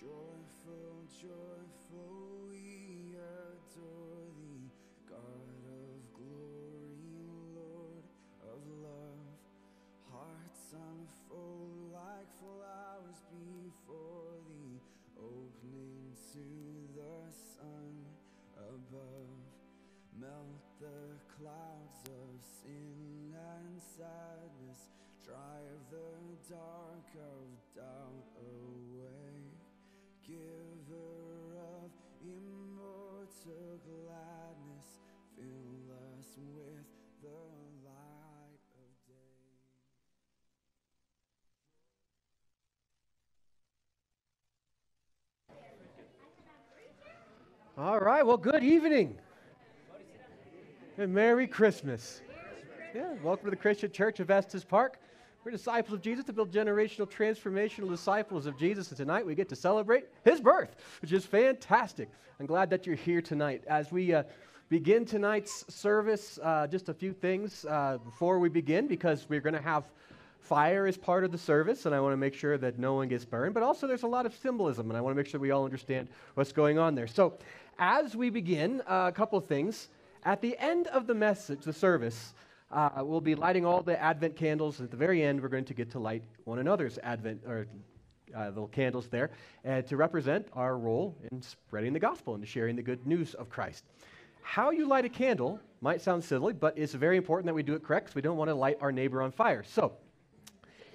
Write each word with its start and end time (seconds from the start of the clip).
Joyful, 0.00 1.06
joyful, 1.20 2.33
All 47.76 47.98
right, 47.98 48.24
well, 48.24 48.36
good 48.36 48.62
evening. 48.62 49.18
And 50.96 51.12
Merry 51.12 51.48
Christmas. 51.48 52.22
Yeah, 52.94 53.14
welcome 53.20 53.46
to 53.46 53.50
the 53.50 53.56
Christian 53.56 53.90
Church 53.90 54.20
of 54.20 54.30
Estes 54.30 54.62
Park. 54.62 55.00
We're 55.42 55.50
disciples 55.50 55.92
of 55.92 56.00
Jesus 56.00 56.24
to 56.26 56.32
build 56.32 56.52
generational, 56.52 57.10
transformational 57.10 57.90
disciples 57.90 58.46
of 58.46 58.56
Jesus. 58.56 58.90
And 58.90 58.96
tonight 58.96 59.26
we 59.26 59.34
get 59.34 59.48
to 59.48 59.56
celebrate 59.56 60.04
his 60.24 60.40
birth, 60.40 60.76
which 61.02 61.10
is 61.10 61.26
fantastic. 61.26 62.08
I'm 62.38 62.46
glad 62.46 62.70
that 62.70 62.86
you're 62.86 62.94
here 62.94 63.20
tonight. 63.20 63.64
As 63.66 63.90
we 63.90 64.14
uh, 64.14 64.22
begin 64.68 65.04
tonight's 65.04 65.64
service, 65.74 66.38
uh, 66.44 66.68
just 66.68 66.90
a 66.90 66.94
few 66.94 67.12
things 67.12 67.66
uh, 67.68 67.98
before 68.04 68.38
we 68.38 68.50
begin, 68.50 68.86
because 68.86 69.26
we're 69.28 69.40
going 69.40 69.52
to 69.52 69.60
have 69.60 69.82
fire 70.44 70.86
as 70.86 70.96
part 70.96 71.24
of 71.24 71.32
the 71.32 71.38
service, 71.38 71.86
and 71.86 71.94
I 71.94 72.00
want 72.00 72.12
to 72.12 72.18
make 72.18 72.34
sure 72.34 72.58
that 72.58 72.78
no 72.78 72.94
one 72.94 73.08
gets 73.08 73.24
burned. 73.24 73.54
But 73.54 73.62
also, 73.62 73.86
there's 73.86 74.02
a 74.02 74.08
lot 74.08 74.26
of 74.26 74.34
symbolism, 74.34 74.90
and 74.90 74.96
I 74.96 75.00
want 75.00 75.14
to 75.14 75.16
make 75.16 75.26
sure 75.26 75.40
we 75.40 75.50
all 75.50 75.64
understand 75.64 76.08
what's 76.34 76.52
going 76.52 76.78
on 76.78 76.94
there. 76.94 77.06
So, 77.06 77.38
as 77.78 78.16
we 78.16 78.30
begin, 78.30 78.80
uh, 78.86 79.06
a 79.08 79.12
couple 79.12 79.38
of 79.38 79.46
things. 79.46 79.88
At 80.24 80.40
the 80.40 80.56
end 80.58 80.86
of 80.88 81.06
the 81.06 81.14
message, 81.14 81.64
the 81.64 81.72
service, 81.72 82.34
uh, 82.70 82.90
we'll 82.98 83.20
be 83.20 83.34
lighting 83.34 83.64
all 83.64 83.82
the 83.82 84.00
Advent 84.00 84.36
candles. 84.36 84.80
At 84.80 84.90
the 84.90 84.96
very 84.96 85.22
end, 85.22 85.40
we're 85.40 85.48
going 85.48 85.64
to 85.66 85.74
get 85.74 85.90
to 85.92 85.98
light 85.98 86.22
one 86.44 86.58
another's 86.58 86.98
Advent 87.02 87.42
or 87.46 87.66
uh, 88.36 88.48
little 88.48 88.68
candles 88.68 89.08
there, 89.08 89.30
and 89.64 89.86
to 89.86 89.96
represent 89.96 90.46
our 90.54 90.76
role 90.76 91.16
in 91.30 91.40
spreading 91.40 91.92
the 91.92 92.00
gospel 92.00 92.34
and 92.34 92.46
sharing 92.46 92.74
the 92.74 92.82
good 92.82 93.06
news 93.06 93.34
of 93.34 93.48
Christ. 93.48 93.84
How 94.42 94.70
you 94.70 94.86
light 94.86 95.04
a 95.04 95.08
candle 95.08 95.60
might 95.80 96.00
sound 96.00 96.24
silly, 96.24 96.52
but 96.52 96.76
it's 96.76 96.94
very 96.94 97.16
important 97.16 97.46
that 97.46 97.54
we 97.54 97.62
do 97.62 97.74
it 97.74 97.82
correct 97.82 98.06
because 98.06 98.14
we 98.16 98.22
don't 98.22 98.36
want 98.36 98.48
to 98.48 98.54
light 98.54 98.78
our 98.80 98.92
neighbor 98.92 99.22
on 99.22 99.30
fire. 99.30 99.62
So, 99.62 99.92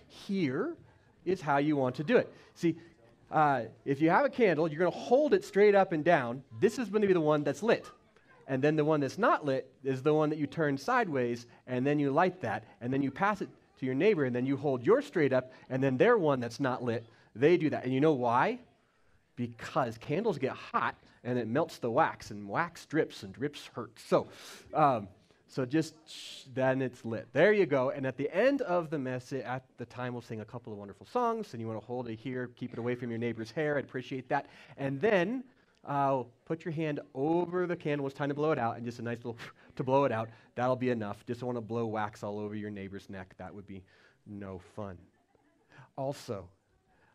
here 0.07 0.75
is 1.25 1.41
how 1.41 1.57
you 1.57 1.75
want 1.75 1.95
to 1.95 2.03
do 2.03 2.17
it. 2.17 2.33
See, 2.55 2.77
uh, 3.31 3.63
if 3.86 4.01
you 4.01 4.09
have 4.09 4.25
a 4.25 4.29
candle, 4.29 4.67
you're 4.67 4.79
going 4.79 4.91
to 4.91 4.98
hold 4.98 5.33
it 5.33 5.43
straight 5.43 5.75
up 5.75 5.91
and 5.91 6.03
down. 6.03 6.43
This 6.59 6.79
is 6.79 6.89
going 6.89 7.01
to 7.01 7.07
be 7.07 7.13
the 7.13 7.21
one 7.21 7.43
that's 7.43 7.62
lit. 7.63 7.86
And 8.48 8.63
then 8.63 8.75
the 8.75 8.83
one 8.83 9.00
that's 9.00 9.19
not 9.19 9.45
lit 9.45 9.71
is 9.83 10.01
the 10.01 10.13
one 10.13 10.29
that 10.31 10.39
you 10.39 10.48
turn 10.48 10.77
sideways, 10.77 11.45
and 11.67 11.86
then 11.86 12.00
you 12.00 12.09
light 12.12 12.41
that, 12.41 12.63
and 12.81 12.91
then 12.91 13.03
you 13.03 13.12
pass 13.12 13.41
it 13.41 13.50
to 13.79 13.86
your 13.86 13.93
neighbor, 13.93 14.25
and 14.25 14.36
then 14.36 14.48
you 14.48 14.57
hold 14.57 14.83
yours 14.83 15.05
straight 15.05 15.33
up, 15.33 15.51
and 15.69 15.83
then 15.83 15.98
their 15.98 16.17
one 16.17 16.39
that's 16.39 16.59
not 16.59 16.83
lit, 16.83 17.05
they 17.36 17.57
do 17.57 17.69
that. 17.69 17.83
And 17.83 17.93
you 17.93 18.01
know 18.01 18.13
why? 18.13 18.59
Because 19.36 20.00
candles 20.00 20.39
get 20.39 20.53
hot, 20.53 20.95
and 21.24 21.38
it 21.38 21.48
melts 21.48 21.77
the 21.77 21.91
wax, 21.91 22.31
and 22.31 22.50
wax 22.50 22.88
drips, 22.88 23.21
and 23.21 23.31
drips 23.31 23.69
hurt. 23.75 23.91
So, 24.00 24.27
um, 24.74 25.07
so 25.50 25.65
just 25.65 25.96
then 26.53 26.82
it's 26.82 27.03
lit. 27.03 27.27
There 27.34 27.51
you 27.51 27.65
go. 27.65 27.89
And 27.89 28.06
at 28.06 28.18
the 28.18 28.34
end 28.34 28.62
of 28.62 28.91
the 28.91 29.00
message, 29.00 29.44
at 29.44 29.65
the 29.77 29.86
time, 29.86 30.13
we'll 30.13 30.22
sing 30.22 30.41
a 30.41 30.46
couple 30.46 30.72
of 30.72 30.77
wonderful 30.77 31.08
songs, 31.08 31.53
and 31.53 31.62
you 31.62 31.68
want 31.68 31.79
to 31.82 31.86
hold 31.86 32.08
it 32.08 32.20
here, 32.20 32.51
keep 32.56 32.72
it 32.72 32.79
away 32.79 32.94
from 32.94 33.10
your 33.10 33.18
neighbor's 33.18 33.50
hair. 33.50 33.77
I'd 33.77 33.84
appreciate 33.84 34.29
that. 34.29 34.46
And 34.77 35.01
then 35.01 35.44
uh, 35.86 36.24
put 36.46 36.63
your 36.63 36.72
hand 36.72 37.00
over 37.15 37.65
the 37.65 37.75
candle. 37.75 38.06
It's 38.06 38.15
time 38.15 38.29
to 38.29 38.36
blow 38.36 38.51
it 38.51 38.60
out, 38.60 38.77
and 38.77 38.86
just 38.86 39.00
a 39.00 39.01
nice 39.01 39.18
little 39.18 39.38
to 39.75 39.84
blow 39.84 40.06
it 40.06 40.12
out. 40.12 40.29
That'll 40.53 40.75
be 40.75 40.91
enough. 40.91 41.25
Just 41.25 41.39
don't 41.39 41.48
want 41.48 41.58
to 41.58 41.62
blow 41.62 41.88
wax 41.88 42.22
all 42.22 42.39
over 42.39 42.56
your 42.56 42.70
neighbor's 42.70 43.10
neck. 43.10 43.34
That 43.39 43.53
would 43.53 43.65
be 43.65 43.84
no 44.27 44.62
fun. 44.75 44.98
Also, 45.98 46.48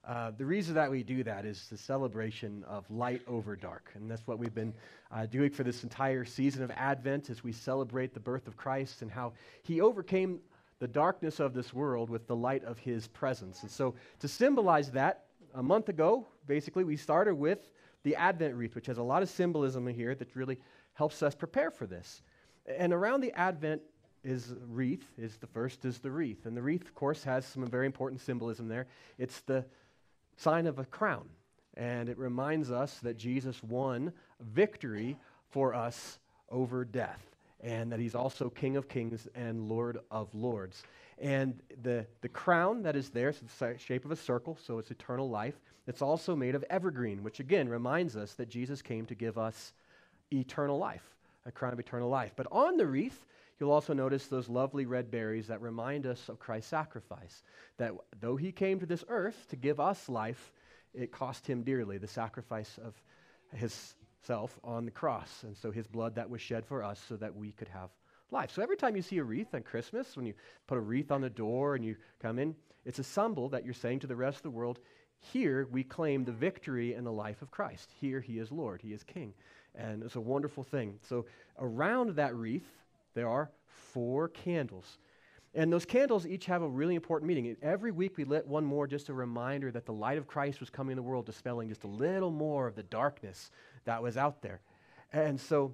uh, 0.06 0.32
the 0.36 0.44
reason 0.44 0.74
that 0.74 0.90
we 0.90 1.02
do 1.02 1.22
that 1.24 1.44
is 1.44 1.66
the 1.70 1.76
celebration 1.76 2.62
of 2.68 2.90
light 2.90 3.22
over 3.26 3.56
dark. 3.56 3.90
And 3.94 4.10
that's 4.10 4.26
what 4.26 4.38
we've 4.38 4.54
been 4.54 4.74
uh, 5.10 5.26
doing 5.26 5.50
for 5.50 5.62
this 5.62 5.82
entire 5.82 6.24
season 6.24 6.62
of 6.62 6.70
Advent 6.72 7.30
as 7.30 7.42
we 7.42 7.52
celebrate 7.52 8.12
the 8.12 8.20
birth 8.20 8.46
of 8.46 8.56
Christ 8.56 9.02
and 9.02 9.10
how 9.10 9.32
he 9.62 9.80
overcame 9.80 10.40
the 10.78 10.88
darkness 10.88 11.40
of 11.40 11.54
this 11.54 11.72
world 11.72 12.10
with 12.10 12.26
the 12.26 12.36
light 12.36 12.64
of 12.64 12.78
his 12.78 13.06
presence. 13.08 13.62
And 13.62 13.70
so, 13.70 13.94
to 14.20 14.28
symbolize 14.28 14.90
that, 14.90 15.24
a 15.54 15.62
month 15.62 15.88
ago, 15.88 16.26
basically, 16.46 16.84
we 16.84 16.96
started 16.96 17.34
with 17.34 17.70
the 18.02 18.16
Advent 18.16 18.54
wreath, 18.54 18.74
which 18.74 18.86
has 18.86 18.98
a 18.98 19.02
lot 19.02 19.22
of 19.22 19.30
symbolism 19.30 19.88
in 19.88 19.94
here 19.94 20.14
that 20.14 20.34
really 20.34 20.58
helps 20.94 21.22
us 21.22 21.34
prepare 21.34 21.70
for 21.70 21.86
this. 21.86 22.22
And 22.66 22.92
around 22.92 23.20
the 23.20 23.32
Advent 23.32 23.80
is 24.24 24.54
wreath, 24.68 25.04
is 25.16 25.36
the 25.36 25.46
first 25.46 25.84
is 25.84 25.98
the 25.98 26.10
wreath. 26.10 26.46
And 26.46 26.56
the 26.56 26.62
wreath, 26.62 26.82
of 26.82 26.94
course, 26.94 27.22
has 27.24 27.46
some 27.46 27.66
very 27.66 27.86
important 27.86 28.20
symbolism 28.20 28.68
there. 28.68 28.86
It's 29.18 29.40
the 29.42 29.64
sign 30.36 30.66
of 30.66 30.78
a 30.78 30.84
crown. 30.84 31.28
And 31.76 32.08
it 32.08 32.18
reminds 32.18 32.70
us 32.70 32.98
that 33.00 33.16
Jesus 33.16 33.62
won 33.62 34.12
victory 34.40 35.16
for 35.50 35.74
us 35.74 36.18
over 36.50 36.84
death, 36.84 37.20
and 37.60 37.90
that 37.90 37.98
he's 37.98 38.14
also 38.14 38.48
King 38.48 38.76
of 38.76 38.88
kings 38.88 39.26
and 39.34 39.68
Lord 39.68 39.98
of 40.10 40.32
lords. 40.34 40.82
And 41.18 41.60
the, 41.82 42.06
the 42.20 42.28
crown 42.28 42.82
that 42.82 42.96
is 42.96 43.10
there, 43.10 43.28
it's 43.30 43.40
the 43.40 43.76
shape 43.78 44.04
of 44.04 44.10
a 44.10 44.16
circle, 44.16 44.58
so 44.64 44.78
it's 44.78 44.90
eternal 44.90 45.28
life. 45.28 45.54
It's 45.86 46.02
also 46.02 46.34
made 46.34 46.54
of 46.54 46.64
evergreen, 46.70 47.22
which 47.22 47.40
again 47.40 47.68
reminds 47.68 48.16
us 48.16 48.34
that 48.34 48.48
Jesus 48.48 48.82
came 48.82 49.06
to 49.06 49.14
give 49.14 49.38
us 49.38 49.72
eternal 50.32 50.78
life, 50.78 51.14
a 51.46 51.52
crown 51.52 51.72
of 51.72 51.80
eternal 51.80 52.08
life. 52.08 52.32
But 52.36 52.46
on 52.50 52.76
the 52.76 52.86
wreath, 52.86 53.24
you'll 53.58 53.72
also 53.72 53.92
notice 53.92 54.26
those 54.26 54.48
lovely 54.48 54.86
red 54.86 55.10
berries 55.10 55.48
that 55.48 55.60
remind 55.60 56.06
us 56.06 56.28
of 56.28 56.38
Christ's 56.38 56.70
sacrifice. 56.70 57.42
That 57.78 57.92
though 58.20 58.36
he 58.36 58.52
came 58.52 58.80
to 58.80 58.86
this 58.86 59.04
earth 59.08 59.46
to 59.50 59.56
give 59.56 59.80
us 59.80 60.08
life, 60.08 60.52
it 60.92 61.12
cost 61.12 61.46
him 61.46 61.62
dearly, 61.62 61.98
the 61.98 62.06
sacrifice 62.06 62.78
of 62.84 62.94
his 63.52 63.94
self 64.26 64.58
on 64.62 64.84
the 64.84 64.90
cross. 64.90 65.42
And 65.42 65.56
so 65.56 65.70
his 65.70 65.86
blood 65.86 66.16
that 66.16 66.30
was 66.30 66.40
shed 66.40 66.66
for 66.66 66.82
us 66.82 67.00
so 67.08 67.16
that 67.16 67.34
we 67.34 67.52
could 67.52 67.68
have 67.68 67.90
life. 68.30 68.50
So 68.52 68.62
every 68.62 68.76
time 68.76 68.96
you 68.96 69.02
see 69.02 69.18
a 69.18 69.24
wreath 69.24 69.54
on 69.54 69.62
Christmas, 69.62 70.16
when 70.16 70.26
you 70.26 70.34
put 70.66 70.78
a 70.78 70.80
wreath 70.80 71.10
on 71.10 71.20
the 71.20 71.30
door 71.30 71.74
and 71.74 71.84
you 71.84 71.96
come 72.20 72.38
in, 72.38 72.54
it's 72.84 72.98
a 72.98 73.04
symbol 73.04 73.50
that 73.50 73.64
you're 73.64 73.74
saying 73.74 74.00
to 74.00 74.06
the 74.06 74.16
rest 74.16 74.38
of 74.38 74.42
the 74.42 74.50
world, 74.50 74.78
here 75.32 75.66
we 75.70 75.84
claim 75.84 76.24
the 76.24 76.32
victory 76.32 76.94
and 76.94 77.06
the 77.06 77.12
life 77.12 77.40
of 77.40 77.50
Christ. 77.50 77.90
Here 78.00 78.20
he 78.20 78.38
is 78.38 78.52
Lord, 78.52 78.82
he 78.82 78.92
is 78.92 79.02
King. 79.02 79.32
And 79.74 80.02
it's 80.02 80.16
a 80.16 80.20
wonderful 80.20 80.64
thing. 80.64 80.98
So 81.08 81.26
around 81.58 82.16
that 82.16 82.34
wreath, 82.34 82.66
there 83.14 83.28
are 83.28 83.50
four 83.66 84.28
candles. 84.28 84.98
And 85.54 85.72
those 85.72 85.84
candles 85.84 86.26
each 86.26 86.46
have 86.46 86.62
a 86.62 86.68
really 86.68 86.96
important 86.96 87.28
meaning. 87.28 87.56
Every 87.62 87.92
week 87.92 88.16
we 88.16 88.24
lit 88.24 88.46
one 88.46 88.64
more, 88.64 88.88
just 88.88 89.08
a 89.08 89.14
reminder 89.14 89.70
that 89.70 89.86
the 89.86 89.92
light 89.92 90.18
of 90.18 90.26
Christ 90.26 90.58
was 90.58 90.68
coming 90.68 90.92
in 90.92 90.96
the 90.96 91.02
world, 91.02 91.26
dispelling 91.26 91.68
just 91.68 91.84
a 91.84 91.88
little 91.88 92.32
more 92.32 92.66
of 92.66 92.74
the 92.74 92.82
darkness 92.82 93.52
that 93.84 94.02
was 94.02 94.16
out 94.16 94.42
there. 94.42 94.60
And 95.12 95.40
so 95.40 95.72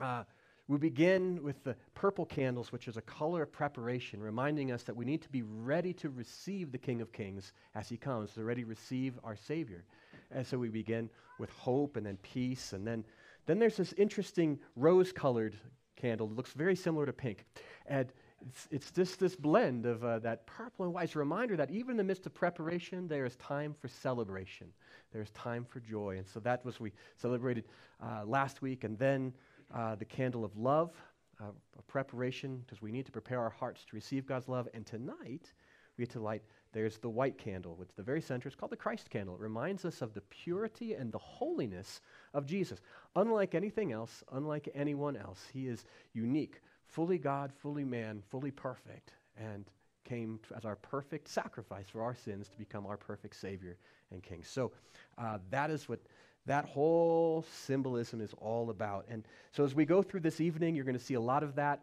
uh, 0.00 0.24
we 0.66 0.78
begin 0.78 1.42
with 1.44 1.62
the 1.62 1.76
purple 1.94 2.26
candles, 2.26 2.72
which 2.72 2.88
is 2.88 2.96
a 2.96 3.02
color 3.02 3.42
of 3.42 3.52
preparation, 3.52 4.20
reminding 4.20 4.72
us 4.72 4.82
that 4.82 4.96
we 4.96 5.04
need 5.04 5.22
to 5.22 5.28
be 5.28 5.42
ready 5.42 5.92
to 5.92 6.10
receive 6.10 6.72
the 6.72 6.78
King 6.78 7.00
of 7.00 7.12
Kings 7.12 7.52
as 7.76 7.88
he 7.88 7.96
comes, 7.96 8.32
to 8.32 8.42
ready 8.42 8.62
to 8.62 8.68
receive 8.68 9.14
our 9.22 9.36
Savior. 9.36 9.84
And 10.32 10.44
so 10.44 10.58
we 10.58 10.70
begin 10.70 11.08
with 11.38 11.50
hope 11.50 11.96
and 11.96 12.04
then 12.04 12.16
peace. 12.22 12.72
And 12.72 12.84
then, 12.84 13.04
then 13.46 13.60
there's 13.60 13.76
this 13.76 13.92
interesting 13.92 14.58
rose 14.74 15.12
colored 15.12 15.54
candle 15.96 16.26
that 16.28 16.36
looks 16.36 16.52
very 16.52 16.76
similar 16.76 17.06
to 17.06 17.12
pink. 17.12 17.44
And 17.86 18.12
it's, 18.46 18.68
it's 18.70 18.90
just 18.90 19.18
this 19.18 19.36
blend 19.36 19.86
of 19.86 20.04
uh, 20.04 20.18
that 20.20 20.46
purple 20.46 20.84
and 20.84 20.94
white. 20.94 21.04
It's 21.04 21.16
a 21.16 21.18
reminder 21.18 21.56
that 21.56 21.70
even 21.70 21.92
in 21.92 21.96
the 21.96 22.04
midst 22.04 22.26
of 22.26 22.34
preparation, 22.34 23.08
there 23.08 23.24
is 23.24 23.36
time 23.36 23.74
for 23.80 23.88
celebration. 23.88 24.68
There's 25.12 25.30
time 25.30 25.64
for 25.64 25.80
joy. 25.80 26.16
And 26.18 26.26
so 26.26 26.40
that 26.40 26.64
was 26.64 26.80
we 26.80 26.92
celebrated 27.16 27.64
uh, 28.02 28.24
last 28.26 28.62
week. 28.62 28.84
And 28.84 28.98
then 28.98 29.32
uh, 29.74 29.94
the 29.94 30.04
candle 30.04 30.44
of 30.44 30.56
love, 30.56 30.92
uh, 31.40 31.46
preparation, 31.86 32.58
because 32.58 32.82
we 32.82 32.92
need 32.92 33.06
to 33.06 33.12
prepare 33.12 33.40
our 33.40 33.50
hearts 33.50 33.84
to 33.86 33.96
receive 33.96 34.26
God's 34.26 34.48
love. 34.48 34.68
And 34.74 34.84
tonight, 34.84 35.52
we 35.96 36.04
get 36.04 36.12
to 36.12 36.20
light, 36.20 36.42
there's 36.74 36.98
the 36.98 37.08
white 37.08 37.38
candle, 37.38 37.76
which 37.76 37.94
the 37.96 38.02
very 38.02 38.20
center 38.20 38.48
is 38.48 38.54
called 38.54 38.72
the 38.72 38.76
Christ 38.76 39.08
candle. 39.08 39.36
It 39.36 39.40
reminds 39.40 39.84
us 39.84 40.02
of 40.02 40.12
the 40.12 40.20
purity 40.22 40.94
and 40.94 41.10
the 41.10 41.18
holiness 41.18 42.00
of 42.34 42.44
Jesus. 42.44 42.80
Unlike 43.16 43.54
anything 43.54 43.92
else, 43.92 44.22
unlike 44.32 44.68
anyone 44.74 45.16
else, 45.16 45.40
he 45.52 45.68
is 45.68 45.84
unique, 46.12 46.60
fully 46.86 47.16
God, 47.16 47.52
fully 47.52 47.84
man, 47.84 48.22
fully 48.28 48.50
perfect. 48.50 49.12
And 49.38 49.64
came 50.04 50.38
as 50.54 50.64
our 50.64 50.76
perfect 50.76 51.28
sacrifice 51.28 51.86
for 51.88 52.02
our 52.02 52.14
sins 52.14 52.48
to 52.48 52.58
become 52.58 52.86
our 52.86 52.96
perfect 52.96 53.36
Savior 53.36 53.78
and 54.10 54.22
King. 54.22 54.42
So 54.44 54.72
uh, 55.16 55.38
that 55.50 55.70
is 55.70 55.88
what 55.88 56.00
that 56.46 56.66
whole 56.66 57.44
symbolism 57.50 58.20
is 58.20 58.34
all 58.38 58.70
about. 58.70 59.06
And 59.08 59.26
so 59.52 59.64
as 59.64 59.74
we 59.74 59.86
go 59.86 60.02
through 60.02 60.20
this 60.20 60.40
evening, 60.40 60.74
you're 60.74 60.84
going 60.84 60.98
to 60.98 61.02
see 61.02 61.14
a 61.14 61.20
lot 61.20 61.42
of 61.42 61.54
that. 61.54 61.80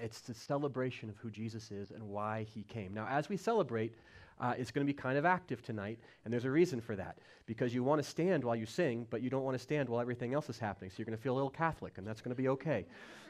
It's 0.00 0.20
the 0.20 0.34
celebration 0.34 1.08
of 1.08 1.16
who 1.16 1.30
Jesus 1.30 1.70
is 1.70 1.90
and 1.90 2.02
why 2.02 2.46
he 2.54 2.62
came. 2.62 2.94
Now, 2.94 3.06
as 3.08 3.28
we 3.28 3.36
celebrate, 3.36 3.94
uh, 4.40 4.54
it's 4.56 4.70
going 4.70 4.86
to 4.86 4.92
be 4.92 4.96
kind 4.96 5.18
of 5.18 5.24
active 5.24 5.62
tonight, 5.62 5.98
and 6.24 6.32
there's 6.32 6.44
a 6.44 6.50
reason 6.50 6.80
for 6.80 6.94
that. 6.96 7.18
Because 7.46 7.74
you 7.74 7.82
want 7.82 8.02
to 8.02 8.08
stand 8.08 8.44
while 8.44 8.54
you 8.54 8.66
sing, 8.66 9.06
but 9.10 9.22
you 9.22 9.30
don't 9.30 9.42
want 9.42 9.56
to 9.56 9.62
stand 9.62 9.88
while 9.88 10.00
everything 10.00 10.34
else 10.34 10.48
is 10.48 10.58
happening. 10.58 10.90
So 10.90 10.96
you're 10.98 11.06
going 11.06 11.16
to 11.16 11.22
feel 11.22 11.34
a 11.34 11.36
little 11.36 11.50
Catholic, 11.50 11.98
and 11.98 12.06
that's 12.06 12.20
going 12.20 12.34
to 12.34 12.40
be 12.40 12.48
okay. 12.48 12.86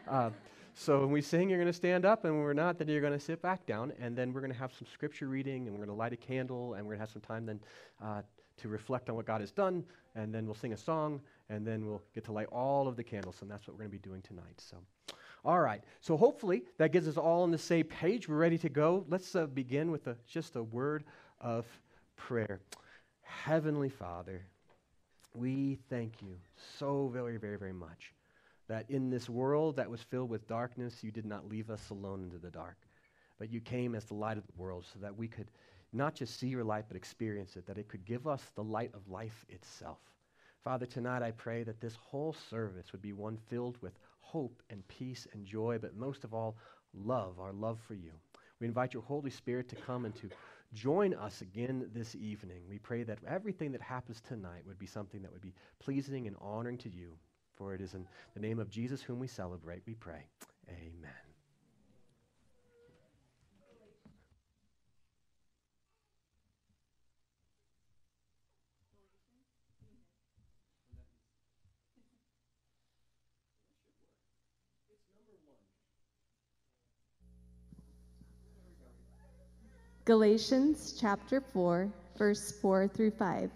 Uh, 0.07 0.31
so 0.75 1.01
when 1.01 1.11
we 1.11 1.23
sing, 1.23 1.49
you're 1.49 1.59
going 1.59 1.67
to 1.67 1.73
stand 1.73 2.05
up, 2.05 2.25
and 2.25 2.35
when 2.35 2.43
we're 2.43 2.53
not, 2.53 2.79
then 2.79 2.89
you're 2.89 3.01
going 3.01 3.13
to 3.13 3.21
sit 3.21 3.41
back 3.41 3.67
down, 3.67 3.93
and 4.01 4.17
then 4.17 4.33
we're 4.33 4.41
going 4.41 4.53
to 4.53 4.59
have 4.59 4.73
some 4.73 4.87
scripture 4.93 5.27
reading, 5.27 5.67
and 5.67 5.73
we're 5.73 5.85
going 5.85 5.97
to 5.97 5.99
light 5.99 6.13
a 6.13 6.17
candle, 6.17 6.75
and 6.75 6.85
we're 6.85 6.93
going 6.93 6.99
to 6.99 7.03
have 7.03 7.11
some 7.11 7.23
time 7.23 7.47
then 7.47 7.61
uh, 8.03 8.23
to 8.59 8.69
reflect 8.69 9.09
on 9.09 9.17
what 9.17 9.27
God 9.27 9.41
has 9.41 9.51
done, 9.51 9.85
and 10.15 10.33
then 10.33 10.47
we'll 10.47 10.55
sing 10.55 10.73
a 10.73 10.77
song, 10.77 11.21
and 11.49 11.67
then 11.67 11.87
we'll 11.87 12.03
get 12.15 12.25
to 12.25 12.33
light 12.33 12.49
all 12.53 12.87
of 12.87 12.97
the 12.97 13.03
candles, 13.03 13.39
and 13.41 13.51
that's 13.51 13.67
what 13.67 13.75
we're 13.75 13.85
going 13.85 13.91
to 13.91 13.97
be 13.97 14.09
doing 14.09 14.23
tonight. 14.23 14.59
So, 14.59 14.77
all 15.45 15.61
right. 15.61 15.83
So 16.01 16.17
hopefully 16.17 16.65
that 16.79 16.93
gets 16.93 17.07
us 17.07 17.17
all 17.17 17.43
on 17.43 17.51
the 17.51 17.59
same 17.59 17.85
page. 17.85 18.29
We're 18.29 18.37
ready 18.37 18.59
to 18.59 18.69
go. 18.69 19.05
Let's 19.09 19.35
uh, 19.35 19.47
begin 19.47 19.91
with 19.91 20.07
a, 20.07 20.17
just 20.27 20.57
a 20.57 20.63
word 20.63 21.05
of 21.41 21.67
prayer. 22.17 22.61
Heavenly 23.23 23.89
Father, 23.89 24.43
we 25.35 25.79
thank 25.89 26.21
you 26.21 26.37
so 26.79 27.09
very, 27.09 27.37
very, 27.37 27.57
very 27.57 27.73
much 27.73 28.13
that 28.69 28.85
in 28.91 29.11
this 29.11 29.29
world 29.29 29.77
that 29.77 29.91
was 29.91 30.03
filled 30.03 30.29
with 30.29 30.47
darkness, 30.49 31.03
you 31.03 31.11
did 31.11 31.25
not 31.25 31.49
leave 31.49 31.71
us 31.71 31.91
alone 31.91 32.25
into 32.25 32.39
the 32.39 32.51
dark, 32.51 32.77
but 33.39 33.51
you 33.51 33.61
came 33.61 33.95
as 33.95 34.05
the 34.05 34.15
light 34.15 34.37
of 34.37 34.47
the 34.47 34.61
world 34.61 34.85
so 34.93 34.99
that 35.01 35.17
we 35.17 35.29
could 35.29 35.51
not 35.93 36.15
just 36.15 36.39
see 36.39 36.49
your 36.49 36.65
light, 36.65 36.85
but 36.89 36.97
experience 36.97 37.57
it, 37.57 37.67
that 37.67 37.79
it 37.79 37.89
could 37.89 38.05
give 38.05 38.27
us 38.27 38.43
the 38.55 38.63
light 38.63 38.91
of 38.93 39.09
life 39.09 39.47
itself. 39.49 39.99
Father, 40.63 40.85
tonight 40.85 41.23
I 41.23 41.31
pray 41.31 41.63
that 41.63 41.81
this 41.81 41.97
whole 41.97 42.35
service 42.51 42.93
would 42.93 43.01
be 43.01 43.15
one 43.15 43.39
filled 43.49 43.81
with 43.81 43.93
hope 44.29 44.63
and 44.71 44.87
peace 44.89 45.27
and 45.33 45.47
joy, 45.47 45.79
but 45.81 45.97
most 45.97 46.25
of 46.25 46.35
all, 46.35 46.57
love, 46.95 47.41
our 47.41 47.53
love 47.53 47.79
for 47.87 47.95
you. 47.95 48.13
We 48.61 48.67
invite 48.67 48.93
your 48.93 49.03
Holy 49.03 49.31
Spirit 49.31 49.69
to 49.71 49.77
come 49.77 50.05
and 50.05 50.15
to 50.17 50.29
join 50.75 51.15
us 51.15 51.41
again 51.41 51.89
this 51.95 52.15
evening. 52.15 52.63
We 52.69 52.79
pray 52.79 53.05
that 53.05 53.19
everything 53.27 53.73
that 53.73 53.81
happens 53.81 54.21
tonight 54.21 54.63
would 54.67 54.79
be 54.79 54.87
something 54.87 55.23
that 55.23 55.33
would 55.33 55.43
be 55.43 55.55
pleasing 55.79 56.27
and 56.27 56.37
honoring 56.41 56.79
to 56.79 56.91
you. 56.91 57.17
For 57.57 57.75
it 57.75 57.81
is 57.81 57.95
in 57.95 58.07
the 58.35 58.41
name 58.41 58.59
of 58.59 58.71
Jesus, 58.71 59.01
whom 59.01 59.19
we 59.19 59.29
celebrate, 59.29 59.83
we 59.87 59.95
pray. 59.95 60.27
Amen. 60.69 61.28
Galatians 80.09 80.97
chapter 80.99 81.39
4, 81.39 81.93
verse 82.17 82.51
4 82.63 82.89
through 82.89 83.11
5. 83.11 83.51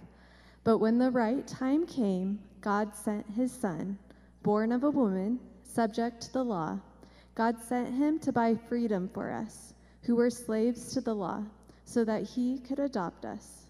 But 0.64 0.76
when 0.80 0.98
the 0.98 1.10
right 1.10 1.46
time 1.46 1.86
came, 1.86 2.40
God 2.60 2.94
sent 2.94 3.24
his 3.30 3.50
son, 3.50 3.98
born 4.42 4.70
of 4.70 4.84
a 4.84 4.90
woman, 4.90 5.40
subject 5.64 6.20
to 6.20 6.32
the 6.34 6.44
law. 6.44 6.78
God 7.34 7.58
sent 7.58 7.94
him 7.94 8.18
to 8.18 8.32
buy 8.32 8.54
freedom 8.68 9.08
for 9.14 9.32
us, 9.32 9.72
who 10.02 10.14
were 10.14 10.28
slaves 10.28 10.92
to 10.92 11.00
the 11.00 11.14
law, 11.14 11.42
so 11.86 12.04
that 12.04 12.24
he 12.24 12.58
could 12.58 12.80
adopt 12.80 13.24
us. 13.24 13.64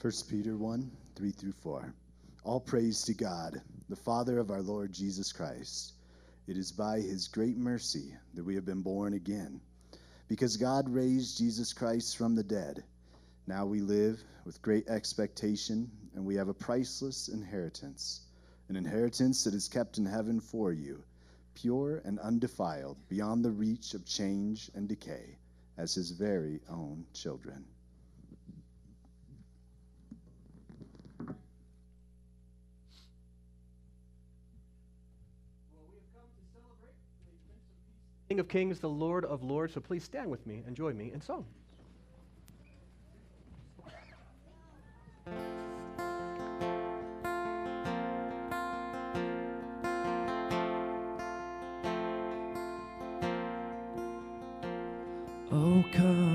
1 0.00 0.12
Peter 0.28 0.56
1 0.56 0.90
3 1.14 1.30
through 1.30 1.52
4. 1.52 1.94
All 2.42 2.58
praise 2.58 3.00
to 3.02 3.14
God, 3.14 3.62
the 3.88 3.94
Father 3.94 4.40
of 4.40 4.50
our 4.50 4.62
Lord 4.62 4.92
Jesus 4.92 5.30
Christ. 5.32 5.92
It 6.48 6.56
is 6.56 6.72
by 6.72 6.98
his 6.98 7.28
great 7.28 7.56
mercy 7.56 8.12
that 8.34 8.42
we 8.42 8.56
have 8.56 8.66
been 8.66 8.82
born 8.82 9.14
again, 9.14 9.60
because 10.32 10.56
God 10.56 10.88
raised 10.88 11.36
Jesus 11.36 11.74
Christ 11.74 12.16
from 12.16 12.34
the 12.34 12.42
dead. 12.42 12.82
Now 13.46 13.66
we 13.66 13.80
live 13.80 14.18
with 14.46 14.62
great 14.62 14.88
expectation, 14.88 15.90
and 16.14 16.24
we 16.24 16.36
have 16.36 16.48
a 16.48 16.54
priceless 16.54 17.28
inheritance, 17.28 18.22
an 18.70 18.76
inheritance 18.76 19.44
that 19.44 19.52
is 19.52 19.68
kept 19.68 19.98
in 19.98 20.06
heaven 20.06 20.40
for 20.40 20.72
you, 20.72 21.04
pure 21.54 22.00
and 22.06 22.18
undefiled, 22.18 22.96
beyond 23.10 23.44
the 23.44 23.50
reach 23.50 23.92
of 23.92 24.06
change 24.06 24.70
and 24.74 24.88
decay, 24.88 25.36
as 25.76 25.94
his 25.94 26.12
very 26.12 26.60
own 26.70 27.04
children. 27.12 27.66
King 38.32 38.40
of 38.40 38.48
Kings, 38.48 38.80
the 38.80 38.88
Lord 38.88 39.26
of 39.26 39.42
Lords. 39.42 39.74
So 39.74 39.80
please 39.82 40.02
stand 40.02 40.30
with 40.30 40.46
me 40.46 40.62
and 40.66 40.74
join 40.74 40.96
me 40.96 41.12
in 41.12 41.20
song. 41.20 41.44
Oh, 55.52 55.84
come, 55.92 56.31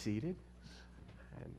seated. 0.00 0.34
And 1.42 1.54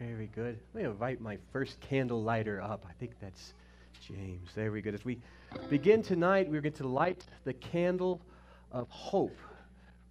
very 0.00 0.28
good. 0.34 0.58
Let 0.74 0.82
me 0.82 0.88
invite 0.88 1.20
my 1.20 1.38
first 1.52 1.78
candle 1.80 2.20
lighter 2.20 2.60
up. 2.60 2.84
I 2.88 2.92
think 2.94 3.12
that's 3.20 3.54
James. 4.00 4.48
There 4.56 4.72
we 4.72 4.82
go. 4.82 4.90
As 4.90 5.04
we 5.04 5.20
begin 5.68 6.02
tonight, 6.02 6.50
we're 6.50 6.62
going 6.62 6.72
to 6.72 6.88
light 6.88 7.24
the 7.44 7.52
candle 7.52 8.20
of 8.72 8.88
hope, 8.88 9.36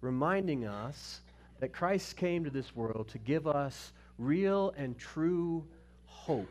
reminding 0.00 0.64
us 0.64 1.20
that 1.58 1.74
Christ 1.74 2.16
came 2.16 2.44
to 2.44 2.50
this 2.50 2.74
world 2.74 3.08
to 3.08 3.18
give 3.18 3.46
us 3.46 3.92
real 4.16 4.72
and 4.78 4.98
true 4.98 5.66
hope. 6.06 6.48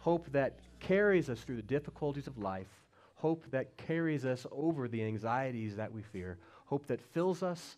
Hope 0.00 0.30
that 0.32 0.58
carries 0.78 1.30
us 1.30 1.40
through 1.40 1.56
the 1.56 1.62
difficulties 1.62 2.26
of 2.26 2.36
life. 2.36 2.68
Hope 3.14 3.44
that 3.50 3.74
carries 3.78 4.26
us 4.26 4.46
over 4.52 4.88
the 4.88 5.02
anxieties 5.02 5.76
that 5.76 5.90
we 5.90 6.02
fear. 6.02 6.36
Hope 6.66 6.86
that 6.86 7.00
fills 7.00 7.42
us 7.42 7.76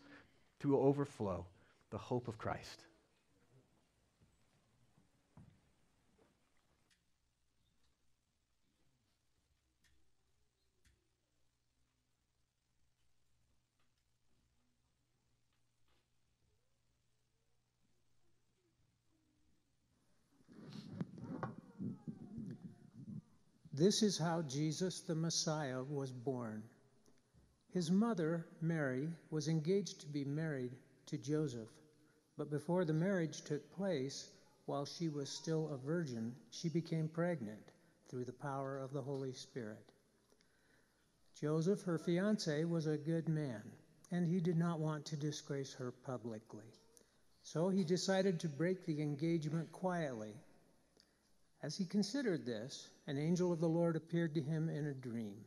to 0.63 0.79
overflow. 0.79 1.45
The 1.91 1.99
hope 1.99 2.29
of 2.29 2.39
Christ. 2.39 2.85
This 23.75 24.03
is 24.03 24.17
how 24.17 24.43
Jesus 24.43 25.01
the 25.01 25.15
Messiah 25.15 25.83
was 25.83 26.13
born. 26.13 26.63
His 27.73 27.91
mother, 27.91 28.45
Mary, 28.61 29.09
was 29.31 29.49
engaged 29.49 30.03
to 30.03 30.07
be 30.07 30.27
married 30.27 30.77
to 31.07 31.17
Joseph, 31.17 31.71
but 32.37 32.51
before 32.51 32.85
the 32.85 32.93
marriage 32.93 33.41
took 33.41 33.71
place, 33.73 34.29
while 34.67 34.85
she 34.85 35.09
was 35.09 35.31
still 35.31 35.69
a 35.69 35.79
virgin, 35.79 36.37
she 36.51 36.69
became 36.69 37.09
pregnant 37.09 37.73
through 38.09 38.27
the 38.27 38.33
power 38.33 38.79
of 38.79 38.93
the 38.93 39.01
Holy 39.01 39.33
Spirit. 39.33 39.91
Joseph, 41.35 41.81
her 41.85 41.97
fiance, 41.97 42.63
was 42.67 42.87
a 42.87 42.99
good 42.99 43.27
man, 43.27 43.63
and 44.11 44.27
he 44.27 44.39
did 44.39 44.59
not 44.59 44.79
want 44.79 45.07
to 45.07 45.17
disgrace 45.17 45.73
her 45.73 45.93
publicly. 45.93 46.71
So 47.43 47.71
he 47.71 47.85
decided 47.85 48.39
to 48.41 48.51
break 48.51 48.85
the 48.85 49.01
engagement 49.01 49.73
quietly. 49.73 50.35
As 51.63 51.75
he 51.77 51.87
considered 51.87 52.45
this, 52.45 52.89
an 53.07 53.17
angel 53.17 53.51
of 53.51 53.61
the 53.61 53.69
Lord 53.69 53.97
appeared 53.97 54.35
to 54.35 54.43
him 54.43 54.69
in 54.69 54.85
a 54.85 54.95
dream. 54.95 55.47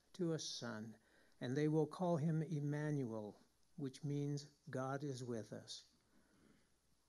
to 0.21 0.33
a 0.33 0.39
son, 0.39 0.93
and 1.41 1.57
they 1.57 1.67
will 1.67 1.87
call 1.87 2.15
him 2.15 2.43
Emmanuel, 2.43 3.35
which 3.77 4.03
means 4.03 4.45
God 4.69 5.03
is 5.03 5.23
with 5.23 5.51
us. 5.51 5.83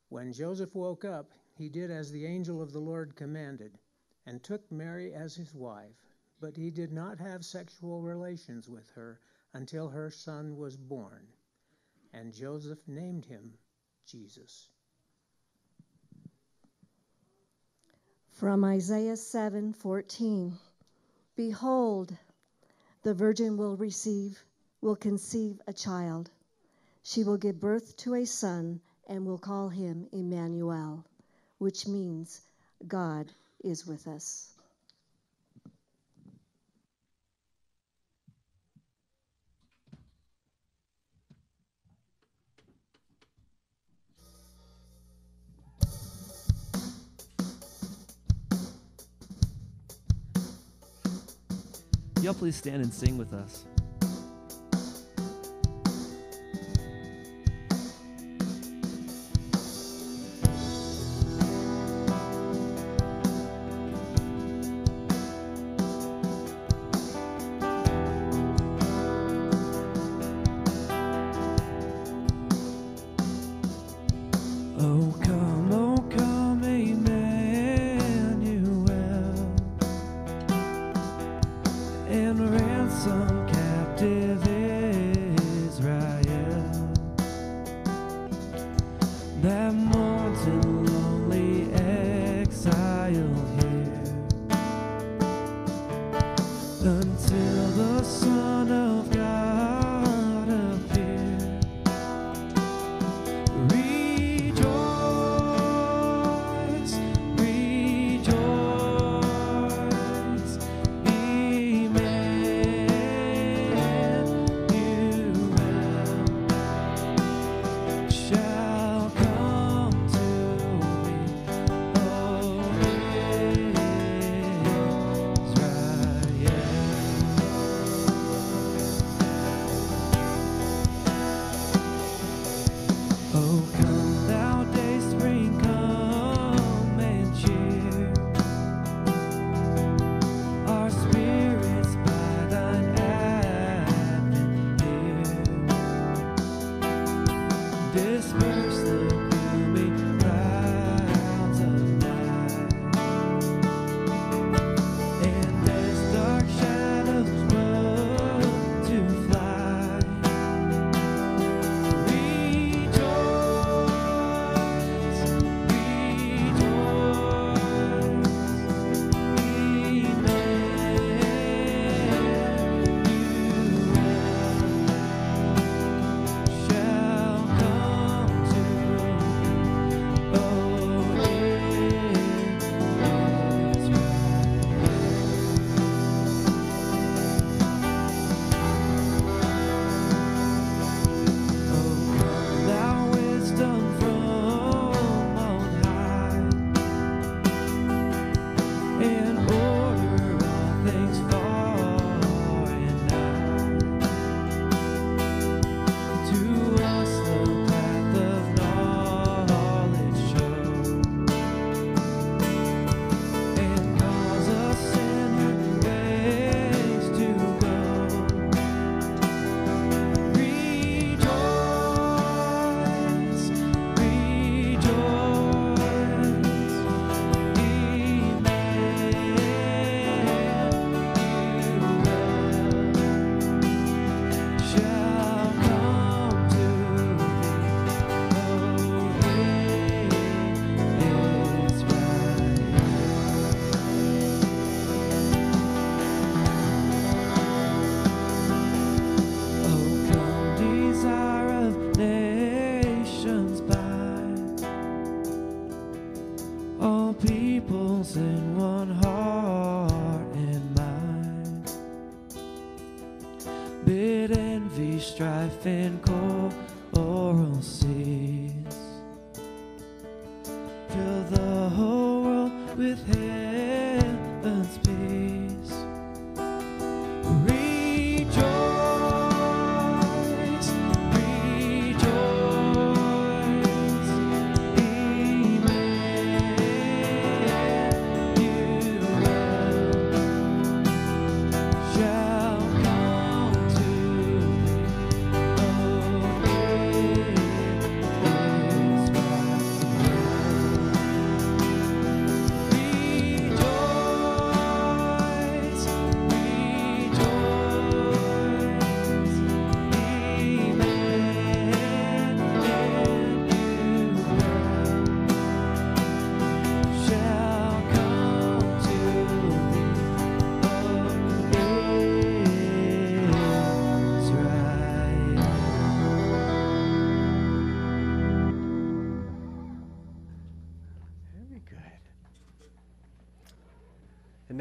When 0.08 0.32
Joseph 0.32 0.74
woke 0.74 1.04
up, 1.04 1.30
he 1.54 1.68
did 1.68 1.90
as 1.90 2.10
the 2.10 2.24
angel 2.24 2.62
of 2.62 2.72
the 2.72 2.80
Lord 2.80 3.14
commanded 3.14 3.78
and 4.24 4.42
took 4.42 4.72
Mary 4.72 5.12
as 5.12 5.34
his 5.34 5.54
wife, 5.54 6.06
but 6.40 6.56
he 6.56 6.70
did 6.70 6.90
not 6.90 7.18
have 7.18 7.44
sexual 7.44 8.00
relations 8.00 8.66
with 8.66 8.88
her 8.92 9.20
until 9.52 9.90
her 9.90 10.10
son 10.10 10.56
was 10.56 10.78
born, 10.78 11.26
and 12.14 12.32
Joseph 12.32 12.88
named 12.88 13.26
him 13.26 13.52
Jesus. 14.06 14.70
From 18.30 18.64
Isaiah 18.64 19.16
7:14 19.16 20.54
Behold 21.36 22.16
the 23.02 23.14
virgin 23.14 23.56
will 23.56 23.76
receive 23.76 24.42
will 24.80 24.96
conceive 24.96 25.60
a 25.66 25.72
child. 25.72 26.30
She 27.02 27.24
will 27.24 27.36
give 27.36 27.60
birth 27.60 27.96
to 27.98 28.14
a 28.14 28.24
son 28.24 28.80
and 29.06 29.26
will 29.26 29.38
call 29.38 29.68
him 29.68 30.08
Emmanuel 30.12 31.04
which 31.62 31.86
means 31.86 32.40
God 32.88 33.30
is 33.62 33.86
with 33.86 34.08
us 34.08 34.50
Y'all 52.22 52.32
please 52.32 52.54
stand 52.54 52.80
and 52.80 52.94
sing 52.94 53.18
with 53.18 53.32
us. 53.32 53.64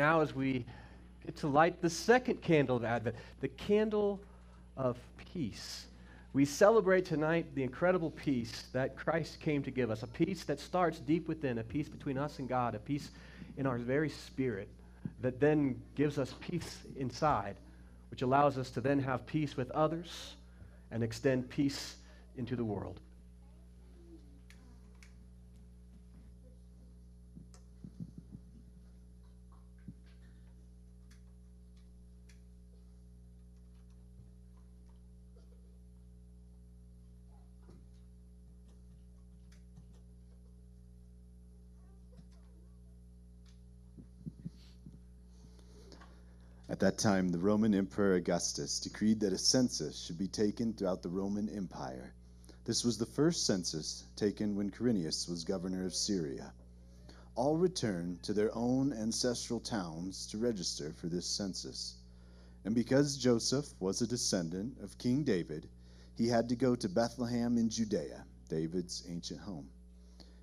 Now, 0.02 0.22
as 0.22 0.34
we 0.34 0.66
get 1.24 1.38
to 1.38 1.48
light 1.48 1.80
the 1.80 1.90
second 1.90 2.42
candle 2.42 2.76
of 2.76 2.84
Advent, 2.84 3.16
the 3.40 3.48
candle 3.50 4.20
of 4.76 4.98
peace, 5.32 5.86
we 6.34 6.44
celebrate 6.44 7.06
tonight 7.06 7.46
the 7.54 7.62
incredible 7.62 8.10
peace 8.10 8.64
that 8.74 8.98
Christ 8.98 9.40
came 9.40 9.62
to 9.62 9.70
give 9.70 9.92
us 9.92 10.02
a 10.02 10.08
peace 10.08 10.44
that 10.46 10.60
starts 10.60 10.98
deep 10.98 11.28
within, 11.28 11.60
a 11.60 11.64
peace 11.64 11.88
between 11.88 12.18
us 12.18 12.40
and 12.40 12.50
God, 12.50 12.74
a 12.74 12.80
peace 12.80 13.12
in 13.58 13.68
our 13.68 13.78
very 13.78 14.10
spirit 14.10 14.70
that 15.22 15.40
then 15.40 15.80
gives 15.94 16.18
us 16.18 16.34
peace 16.50 16.80
inside, 16.98 17.56
which 18.10 18.24
allows 18.24 18.58
us 18.58 18.72
to 18.72 18.82
then 18.82 18.98
have 18.98 19.28
peace 19.28 19.56
with 19.56 19.70
others 19.70 20.34
and 20.90 21.04
extend 21.04 21.48
peace 21.48 21.98
into 22.38 22.56
the 22.56 22.66
world. 22.66 23.00
That 46.82 46.98
time, 46.98 47.30
the 47.30 47.38
Roman 47.38 47.76
Emperor 47.76 48.16
Augustus 48.16 48.80
decreed 48.80 49.20
that 49.20 49.34
a 49.34 49.38
census 49.38 50.00
should 50.00 50.18
be 50.18 50.28
taken 50.28 50.74
throughout 50.74 51.04
the 51.04 51.10
Roman 51.10 51.48
Empire. 51.48 52.12
This 52.66 52.84
was 52.84 52.98
the 52.98 53.06
first 53.06 53.46
census 53.46 54.04
taken 54.16 54.56
when 54.56 54.72
Quirinius 54.72 55.30
was 55.30 55.44
governor 55.44 55.86
of 55.86 55.94
Syria. 55.94 56.52
All 57.36 57.56
returned 57.56 58.24
to 58.24 58.34
their 58.34 58.50
own 58.56 58.94
ancestral 58.94 59.60
towns 59.60 60.26
to 60.32 60.40
register 60.40 60.92
for 60.94 61.08
this 61.08 61.28
census. 61.28 61.98
And 62.66 62.74
because 62.74 63.16
Joseph 63.16 63.72
was 63.80 64.02
a 64.02 64.08
descendant 64.08 64.80
of 64.82 64.98
King 64.98 65.24
David, 65.24 65.70
he 66.16 66.28
had 66.28 66.50
to 66.50 66.56
go 66.56 66.76
to 66.76 66.90
Bethlehem 66.90 67.60
in 67.60 67.70
Judea, 67.70 68.26
David's 68.50 69.04
ancient 69.08 69.42
home. 69.42 69.70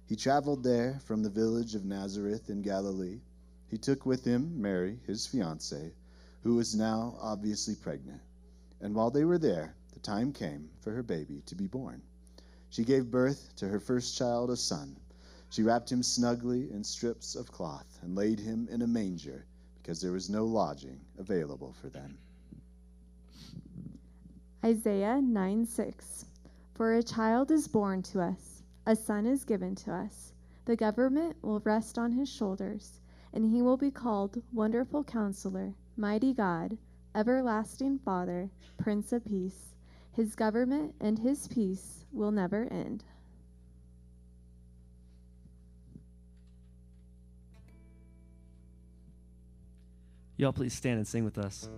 He 0.06 0.14
traveled 0.14 0.62
there 0.62 1.00
from 1.00 1.24
the 1.24 1.30
village 1.30 1.74
of 1.74 1.84
Nazareth 1.84 2.48
in 2.48 2.62
Galilee. 2.62 3.22
He 3.66 3.76
took 3.76 4.06
with 4.06 4.24
him 4.24 4.62
Mary, 4.62 5.00
his 5.04 5.26
fiancée, 5.26 5.90
who 6.42 6.54
was 6.54 6.74
now 6.74 7.16
obviously 7.20 7.74
pregnant. 7.74 8.20
And 8.80 8.94
while 8.94 9.10
they 9.10 9.24
were 9.24 9.38
there, 9.38 9.74
the 9.92 10.00
time 10.00 10.32
came 10.32 10.70
for 10.80 10.92
her 10.92 11.02
baby 11.02 11.42
to 11.46 11.54
be 11.54 11.66
born. 11.66 12.02
She 12.70 12.84
gave 12.84 13.10
birth 13.10 13.54
to 13.56 13.68
her 13.68 13.80
first 13.80 14.16
child, 14.16 14.50
a 14.50 14.56
son. 14.56 14.96
She 15.50 15.62
wrapped 15.62 15.90
him 15.90 16.02
snugly 16.02 16.70
in 16.70 16.84
strips 16.84 17.34
of 17.34 17.50
cloth 17.50 17.98
and 18.02 18.14
laid 18.14 18.38
him 18.38 18.68
in 18.70 18.82
a 18.82 18.86
manger 18.86 19.46
because 19.82 20.00
there 20.00 20.12
was 20.12 20.28
no 20.28 20.44
lodging 20.44 21.00
available 21.16 21.72
for 21.72 21.88
them. 21.88 22.18
Isaiah 24.64 25.20
9 25.20 25.66
6. 25.66 26.26
For 26.74 26.94
a 26.94 27.02
child 27.02 27.50
is 27.50 27.66
born 27.66 28.02
to 28.02 28.20
us, 28.20 28.62
a 28.86 28.94
son 28.94 29.26
is 29.26 29.44
given 29.44 29.74
to 29.76 29.92
us. 29.92 30.32
The 30.66 30.76
government 30.76 31.36
will 31.42 31.60
rest 31.60 31.98
on 31.98 32.12
his 32.12 32.28
shoulders, 32.28 33.00
and 33.32 33.46
he 33.46 33.62
will 33.62 33.78
be 33.78 33.90
called 33.90 34.42
Wonderful 34.52 35.04
Counselor, 35.04 35.74
Mighty 35.98 36.32
God, 36.32 36.78
Everlasting 37.12 37.98
Father, 37.98 38.50
Prince 38.78 39.12
of 39.12 39.24
Peace. 39.24 39.74
His 40.12 40.36
government 40.36 40.94
and 41.00 41.18
his 41.18 41.48
peace 41.48 42.04
will 42.12 42.30
never 42.30 42.68
end. 42.70 43.02
Y'all 50.36 50.52
please 50.52 50.72
stand 50.72 50.98
and 50.98 51.06
sing 51.08 51.24
with 51.24 51.36
us. 51.36 51.68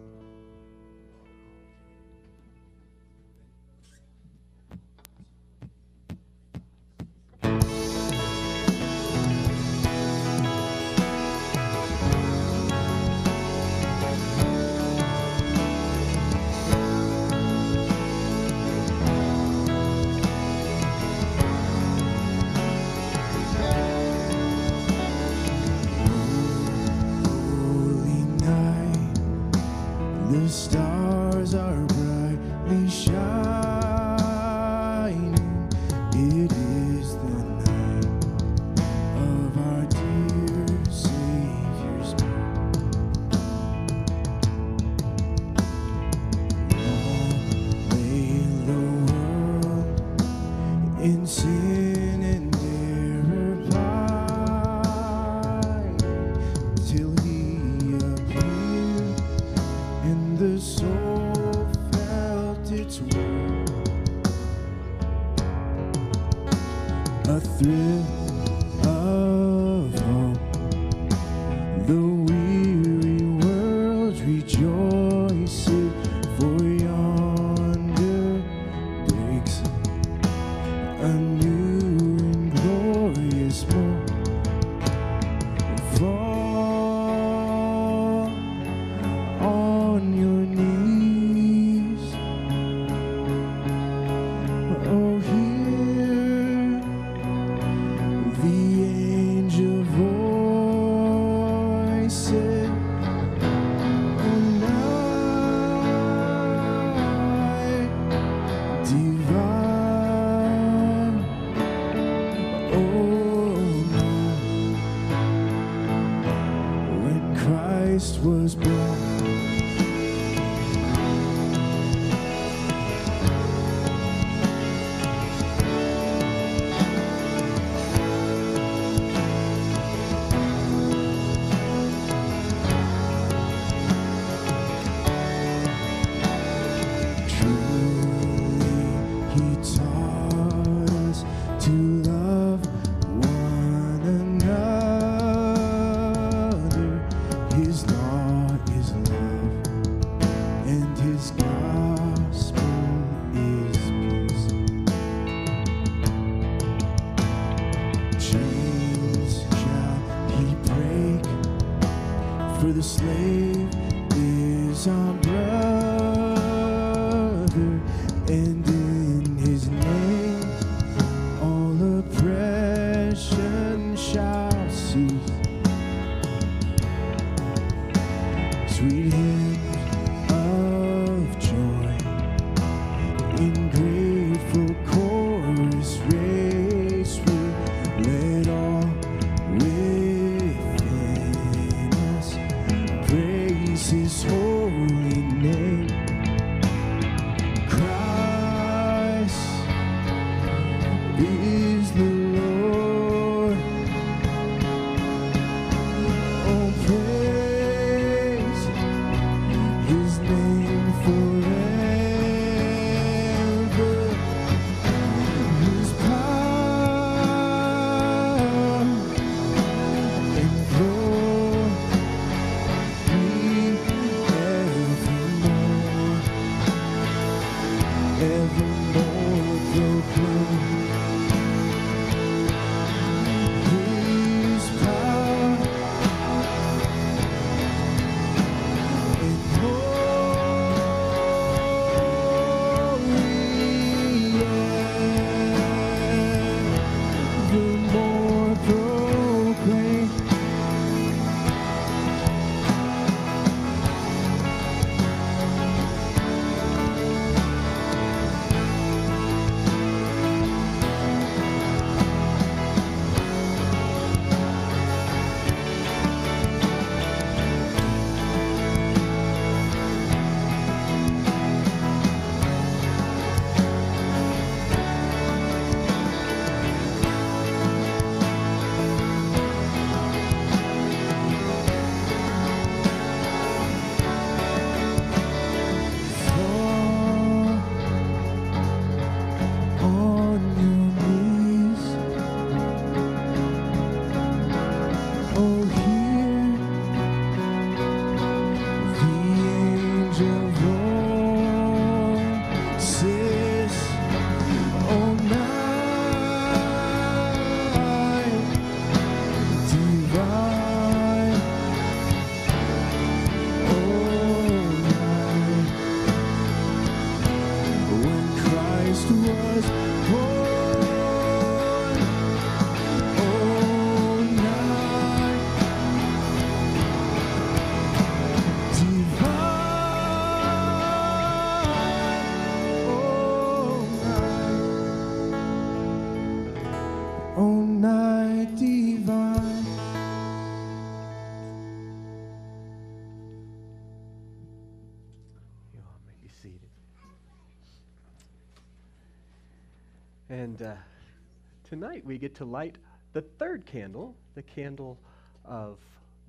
Tonight 351.71 352.05
we 352.05 352.19
get 352.19 352.35
to 352.35 352.45
light 352.45 352.75
the 353.13 353.23
third 353.23 353.65
candle, 353.65 354.17
the 354.35 354.43
candle 354.43 354.99
of 355.45 355.79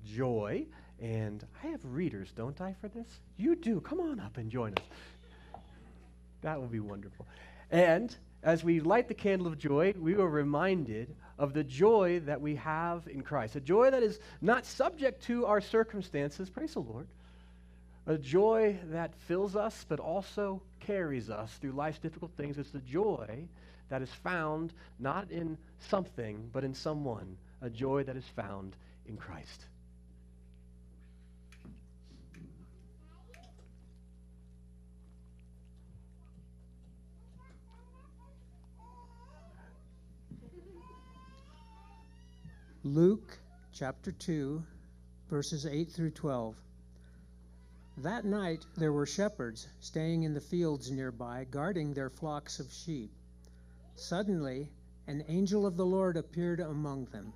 joy. 0.06 0.64
And 1.00 1.44
I 1.62 1.66
have 1.66 1.80
readers, 1.84 2.32
don't 2.36 2.60
I, 2.60 2.76
for 2.80 2.86
this? 2.86 3.08
You 3.36 3.56
do. 3.56 3.80
Come 3.80 4.00
on 4.00 4.20
up 4.20 4.36
and 4.38 4.48
join 4.48 4.72
us. 4.74 5.60
That 6.42 6.60
will 6.60 6.68
be 6.68 6.78
wonderful. 6.78 7.26
And 7.72 8.14
as 8.44 8.62
we 8.62 8.78
light 8.78 9.08
the 9.08 9.14
candle 9.14 9.48
of 9.48 9.58
joy, 9.58 9.92
we 9.98 10.14
are 10.14 10.28
reminded 10.28 11.12
of 11.40 11.54
the 11.54 11.64
joy 11.64 12.20
that 12.20 12.40
we 12.40 12.54
have 12.56 13.08
in 13.08 13.22
Christ. 13.22 13.56
A 13.56 13.60
joy 13.60 13.90
that 13.90 14.02
is 14.02 14.20
not 14.40 14.64
subject 14.64 15.24
to 15.24 15.44
our 15.46 15.60
circumstances. 15.60 16.50
Praise 16.50 16.74
the 16.74 16.80
Lord 16.80 17.08
a 18.06 18.18
joy 18.18 18.76
that 18.86 19.14
fills 19.14 19.54
us 19.54 19.86
but 19.88 20.00
also 20.00 20.60
carries 20.80 21.30
us 21.30 21.52
through 21.60 21.70
life's 21.70 22.00
difficult 22.00 22.32
things. 22.36 22.58
It's 22.58 22.70
the 22.70 22.80
joy 22.80 23.46
that 23.92 24.00
is 24.00 24.14
found 24.24 24.72
not 24.98 25.30
in 25.30 25.58
something 25.78 26.48
but 26.50 26.64
in 26.64 26.72
someone, 26.72 27.36
a 27.60 27.68
joy 27.68 28.02
that 28.02 28.16
is 28.16 28.24
found 28.34 28.74
in 29.04 29.18
Christ. 29.18 29.66
Luke 42.82 43.38
chapter 43.74 44.10
2, 44.10 44.62
verses 45.28 45.66
8 45.66 45.90
through 45.90 46.12
12. 46.12 46.56
That 47.98 48.24
night 48.24 48.64
there 48.78 48.90
were 48.90 49.04
shepherds 49.04 49.68
staying 49.80 50.22
in 50.22 50.32
the 50.32 50.40
fields 50.40 50.90
nearby, 50.90 51.46
guarding 51.50 51.92
their 51.92 52.08
flocks 52.08 52.58
of 52.58 52.72
sheep. 52.72 53.10
Suddenly, 53.94 54.70
an 55.06 55.24
angel 55.28 55.66
of 55.66 55.76
the 55.76 55.86
Lord 55.86 56.16
appeared 56.16 56.60
among 56.60 57.06
them, 57.06 57.32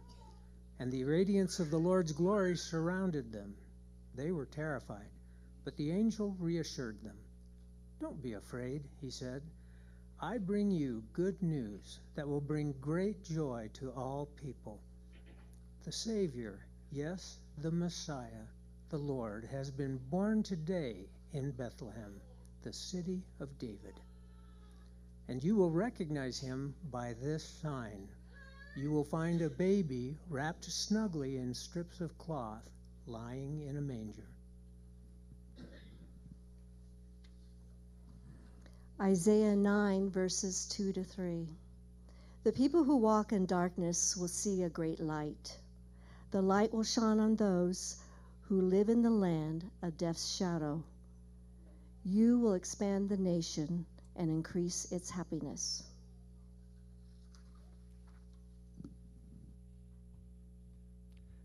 and 0.79 0.91
the 0.91 1.05
radiance 1.05 1.61
of 1.61 1.71
the 1.71 1.79
Lord's 1.79 2.13
glory 2.13 2.57
surrounded 2.57 3.33
them. 3.33 3.55
They 4.15 4.33
were 4.33 4.47
terrified, 4.47 5.11
but 5.65 5.77
the 5.77 5.91
angel 5.91 6.35
reassured 6.39 7.03
them. 7.03 7.17
Don't 8.01 8.23
be 8.23 8.33
afraid, 8.35 8.85
he 9.01 9.11
said. 9.11 9.43
I 10.21 10.39
bring 10.39 10.71
you 10.71 11.03
good 11.13 11.43
news 11.43 12.01
that 12.15 12.27
will 12.27 12.41
bring 12.41 12.73
great 12.81 13.23
joy 13.23 13.69
to 13.75 13.91
all 13.93 14.27
people. 14.37 14.81
The 15.85 15.93
Savior, 15.93 16.67
yes, 16.91 17.39
the 17.59 17.71
Messiah, 17.71 18.47
the 18.89 18.99
Lord, 18.99 19.45
has 19.45 19.71
been 19.71 19.99
born 20.11 20.43
today 20.43 21.09
in 21.33 21.51
Bethlehem, 21.51 22.21
the 22.63 22.73
city 22.73 23.23
of 23.41 23.59
David. 23.59 24.01
And 25.29 25.43
you 25.43 25.57
will 25.57 25.71
recognize 25.71 26.39
him 26.39 26.75
by 26.91 27.15
this 27.21 27.45
sign. 27.45 28.09
You 28.77 28.91
will 28.93 29.05
find 29.05 29.43
a 29.43 29.51
baby 29.51 30.17
wrapped 30.29 30.65
snugly 30.65 31.39
in 31.39 31.55
strips 31.55 32.01
of 32.01 32.17
cloth, 32.19 32.69
lying 33.07 33.63
in 33.63 33.77
a 33.77 33.81
manger. 33.81 34.29
Isaiah 39.01 39.57
9, 39.57 40.11
verses 40.11 40.67
2 40.67 40.93
to 40.93 41.05
3. 41.05 41.49
The 42.45 42.53
people 42.53 42.85
who 42.85 42.97
walk 42.97 43.33
in 43.33 43.47
darkness 43.47 44.17
will 44.17 44.29
see 44.29 44.63
a 44.63 44.71
great 44.71 45.01
light. 45.01 45.59
The 46.31 46.43
light 46.43 46.73
will 46.73 46.85
shine 46.85 47.19
on 47.19 47.37
those 47.37 47.97
who 48.49 48.61
live 48.61 48.89
in 48.89 49.03
the 49.03 49.11
land 49.11 49.69
of 49.83 49.99
death's 49.99 50.37
shadow, 50.37 50.85
You 52.05 52.39
will 52.39 52.55
expand 52.55 53.09
the 53.09 53.17
nation 53.17 53.85
and 54.19 54.31
increase 54.31 54.87
its 54.91 55.11
happiness. 55.11 55.83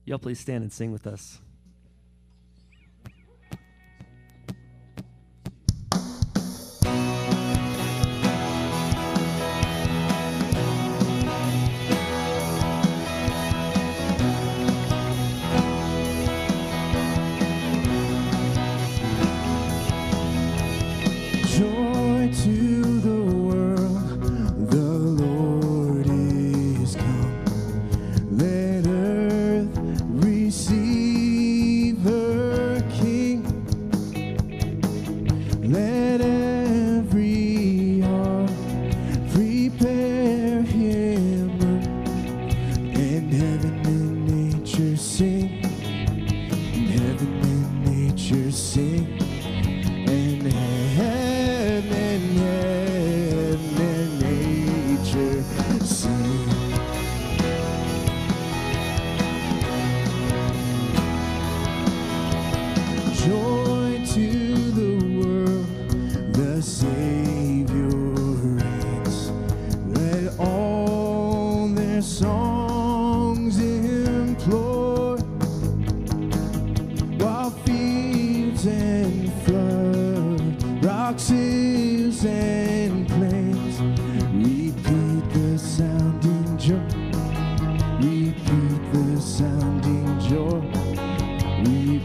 Y'all 0.05 0.17
please 0.17 0.39
stand 0.39 0.63
and 0.63 0.74
sing 0.74 0.91
with 0.91 1.05
us. 1.07 1.39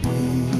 Repeat, 0.05 0.56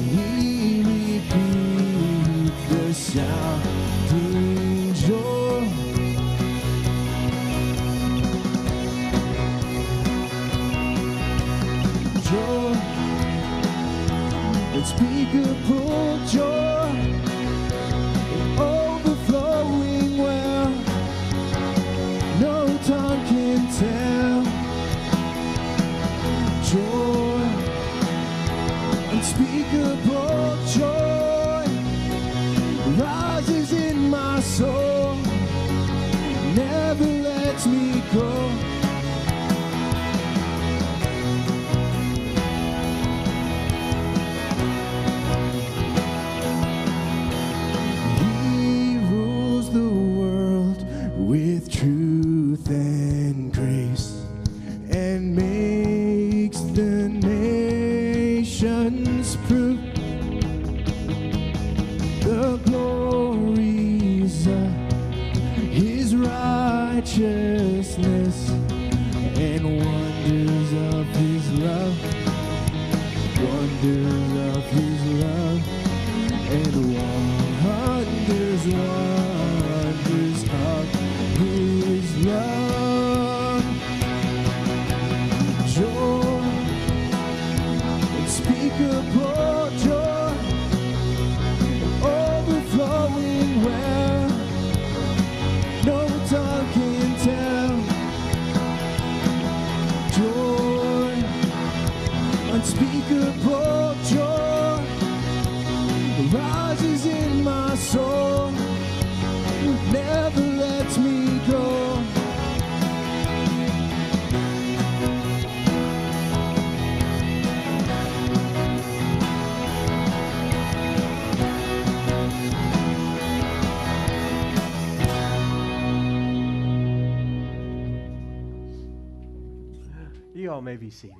be 130.87 130.91
seated. 130.91 131.17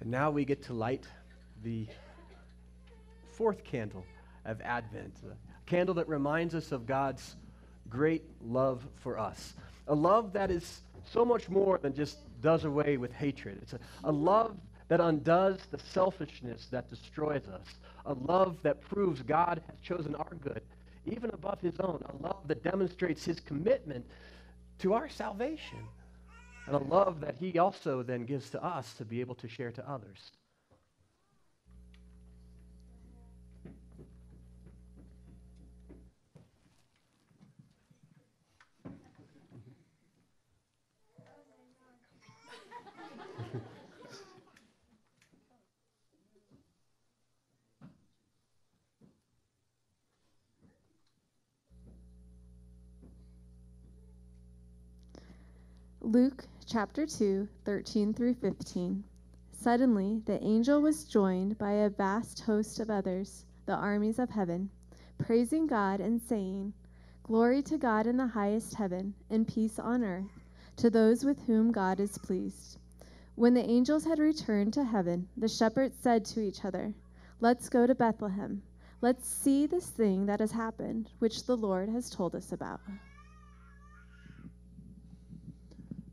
And 0.00 0.10
now 0.10 0.32
we 0.32 0.44
get 0.44 0.64
to 0.64 0.72
light 0.72 1.06
the 1.62 1.86
fourth 3.30 3.62
candle 3.62 4.04
of 4.44 4.60
Advent, 4.62 5.14
a 5.24 5.36
candle 5.70 5.94
that 5.94 6.08
reminds 6.08 6.56
us 6.56 6.72
of 6.72 6.86
God's 6.86 7.36
great 7.88 8.24
love 8.44 8.84
for 8.96 9.16
us. 9.16 9.54
A 9.86 9.94
love 9.94 10.32
that 10.32 10.50
is 10.50 10.80
so 11.08 11.24
much 11.24 11.48
more 11.48 11.78
than 11.78 11.94
just 11.94 12.18
does 12.42 12.64
away 12.64 12.96
with 12.96 13.12
hatred. 13.12 13.60
It's 13.62 13.74
a, 13.74 13.78
a 14.02 14.10
love 14.10 14.56
that 14.88 15.00
undoes 15.00 15.60
the 15.70 15.78
selfishness 15.78 16.66
that 16.72 16.90
destroys 16.90 17.46
us. 17.46 17.66
A 18.06 18.14
love 18.14 18.56
that 18.62 18.80
proves 18.80 19.22
God 19.22 19.62
has 19.68 19.78
chosen 19.82 20.16
our 20.16 20.34
good, 20.42 20.62
even 21.06 21.30
above 21.30 21.60
his 21.60 21.78
own. 21.78 22.02
A 22.08 22.22
love 22.24 22.48
that 22.48 22.64
demonstrates 22.64 23.24
his 23.24 23.38
commitment 23.38 24.04
to 24.80 24.94
our 24.94 25.08
salvation. 25.08 25.78
And 26.66 26.74
a 26.74 26.78
love 26.78 27.20
that 27.20 27.36
he 27.36 27.58
also 27.58 28.02
then 28.02 28.24
gives 28.24 28.50
to 28.50 28.64
us 28.64 28.94
to 28.94 29.04
be 29.04 29.20
able 29.20 29.34
to 29.36 29.48
share 29.48 29.70
to 29.72 29.90
others. 29.90 30.30
Luke 56.00 56.44
chapter 56.66 57.04
2, 57.04 57.46
13 57.66 58.14
through 58.14 58.34
15. 58.34 59.04
Suddenly, 59.52 60.22
the 60.24 60.42
angel 60.42 60.80
was 60.80 61.04
joined 61.04 61.58
by 61.58 61.72
a 61.72 61.90
vast 61.90 62.40
host 62.40 62.80
of 62.80 62.88
others, 62.88 63.44
the 63.66 63.74
armies 63.74 64.18
of 64.18 64.30
heaven, 64.30 64.70
praising 65.18 65.66
God 65.66 66.00
and 66.00 66.20
saying, 66.22 66.72
Glory 67.22 67.62
to 67.62 67.76
God 67.76 68.06
in 68.06 68.16
the 68.16 68.26
highest 68.26 68.74
heaven, 68.74 69.14
and 69.28 69.46
peace 69.46 69.78
on 69.78 70.02
earth 70.02 70.44
to 70.76 70.88
those 70.88 71.22
with 71.22 71.38
whom 71.44 71.70
God 71.70 72.00
is 72.00 72.18
pleased. 72.18 72.78
When 73.34 73.52
the 73.52 73.68
angels 73.68 74.04
had 74.04 74.18
returned 74.18 74.72
to 74.74 74.84
heaven, 74.84 75.28
the 75.36 75.48
shepherds 75.48 75.96
said 76.00 76.24
to 76.26 76.40
each 76.40 76.64
other, 76.64 76.94
Let's 77.40 77.68
go 77.68 77.86
to 77.86 77.94
Bethlehem. 77.94 78.62
Let's 79.02 79.28
see 79.28 79.66
this 79.66 79.90
thing 79.90 80.26
that 80.26 80.40
has 80.40 80.52
happened, 80.52 81.10
which 81.18 81.44
the 81.44 81.56
Lord 81.56 81.90
has 81.90 82.08
told 82.08 82.34
us 82.34 82.52
about. 82.52 82.80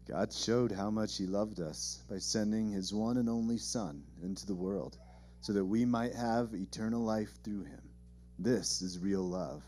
God 0.07 0.33
showed 0.33 0.71
how 0.71 0.89
much 0.89 1.17
He 1.17 1.25
loved 1.25 1.59
us 1.59 2.03
by 2.09 2.17
sending 2.17 2.71
His 2.71 2.93
one 2.93 3.17
and 3.17 3.29
only 3.29 3.57
Son 3.57 4.03
into 4.23 4.45
the 4.45 4.55
world 4.55 4.97
so 5.41 5.53
that 5.53 5.65
we 5.65 5.85
might 5.85 6.13
have 6.13 6.53
eternal 6.53 7.01
life 7.01 7.31
through 7.43 7.63
Him. 7.63 7.81
This 8.39 8.81
is 8.81 8.99
real 8.99 9.23
love. 9.23 9.63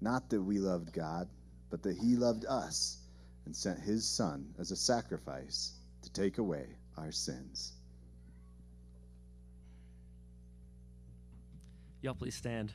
Not 0.00 0.30
that 0.30 0.42
we 0.42 0.58
loved 0.58 0.92
God, 0.92 1.28
but 1.70 1.82
that 1.82 1.96
He 1.96 2.16
loved 2.16 2.44
us 2.46 2.98
and 3.44 3.54
sent 3.54 3.80
His 3.80 4.06
Son 4.06 4.54
as 4.58 4.70
a 4.70 4.76
sacrifice 4.76 5.72
to 6.02 6.12
take 6.12 6.38
away 6.38 6.66
our 6.96 7.12
sins. 7.12 7.72
Y'all 12.02 12.14
please 12.14 12.36
stand. 12.36 12.72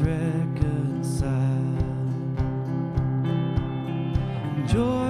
Reconciled. 0.00 1.78
Joyful, 4.66 5.07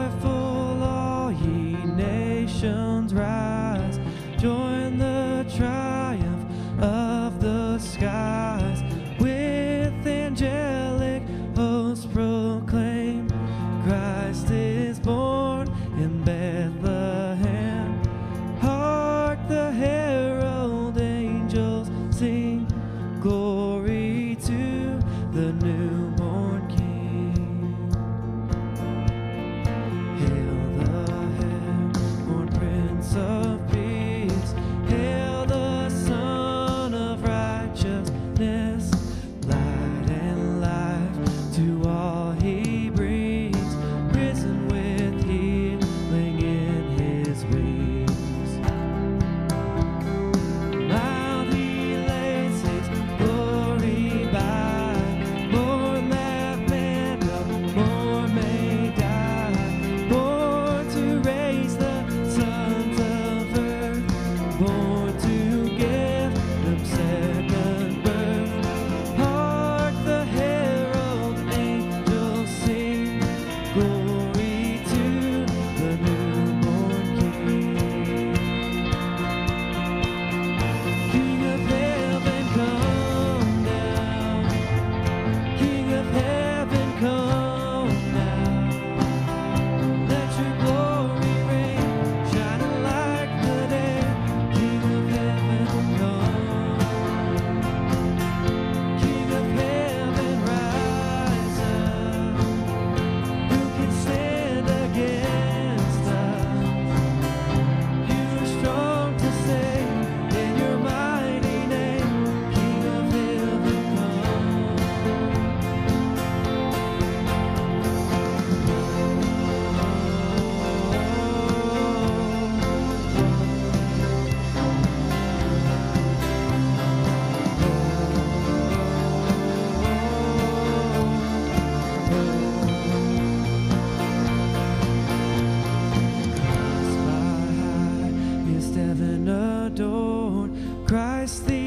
adored 139.79 140.51
Christ 140.89 141.47
the 141.47 141.58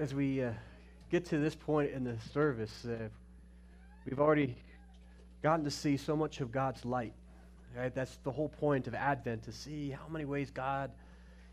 As 0.00 0.14
we 0.14 0.42
uh, 0.42 0.52
get 1.10 1.26
to 1.26 1.36
this 1.36 1.54
point 1.54 1.90
in 1.90 2.04
the 2.04 2.16
service, 2.32 2.86
uh, 2.86 3.08
we've 4.06 4.18
already 4.18 4.56
gotten 5.42 5.62
to 5.66 5.70
see 5.70 5.98
so 5.98 6.16
much 6.16 6.40
of 6.40 6.50
God's 6.50 6.86
light. 6.86 7.12
Right? 7.76 7.94
That's 7.94 8.16
the 8.24 8.30
whole 8.30 8.48
point 8.48 8.86
of 8.86 8.94
Advent 8.94 9.42
to 9.42 9.52
see 9.52 9.90
how 9.90 10.08
many 10.08 10.24
ways 10.24 10.50
God 10.50 10.90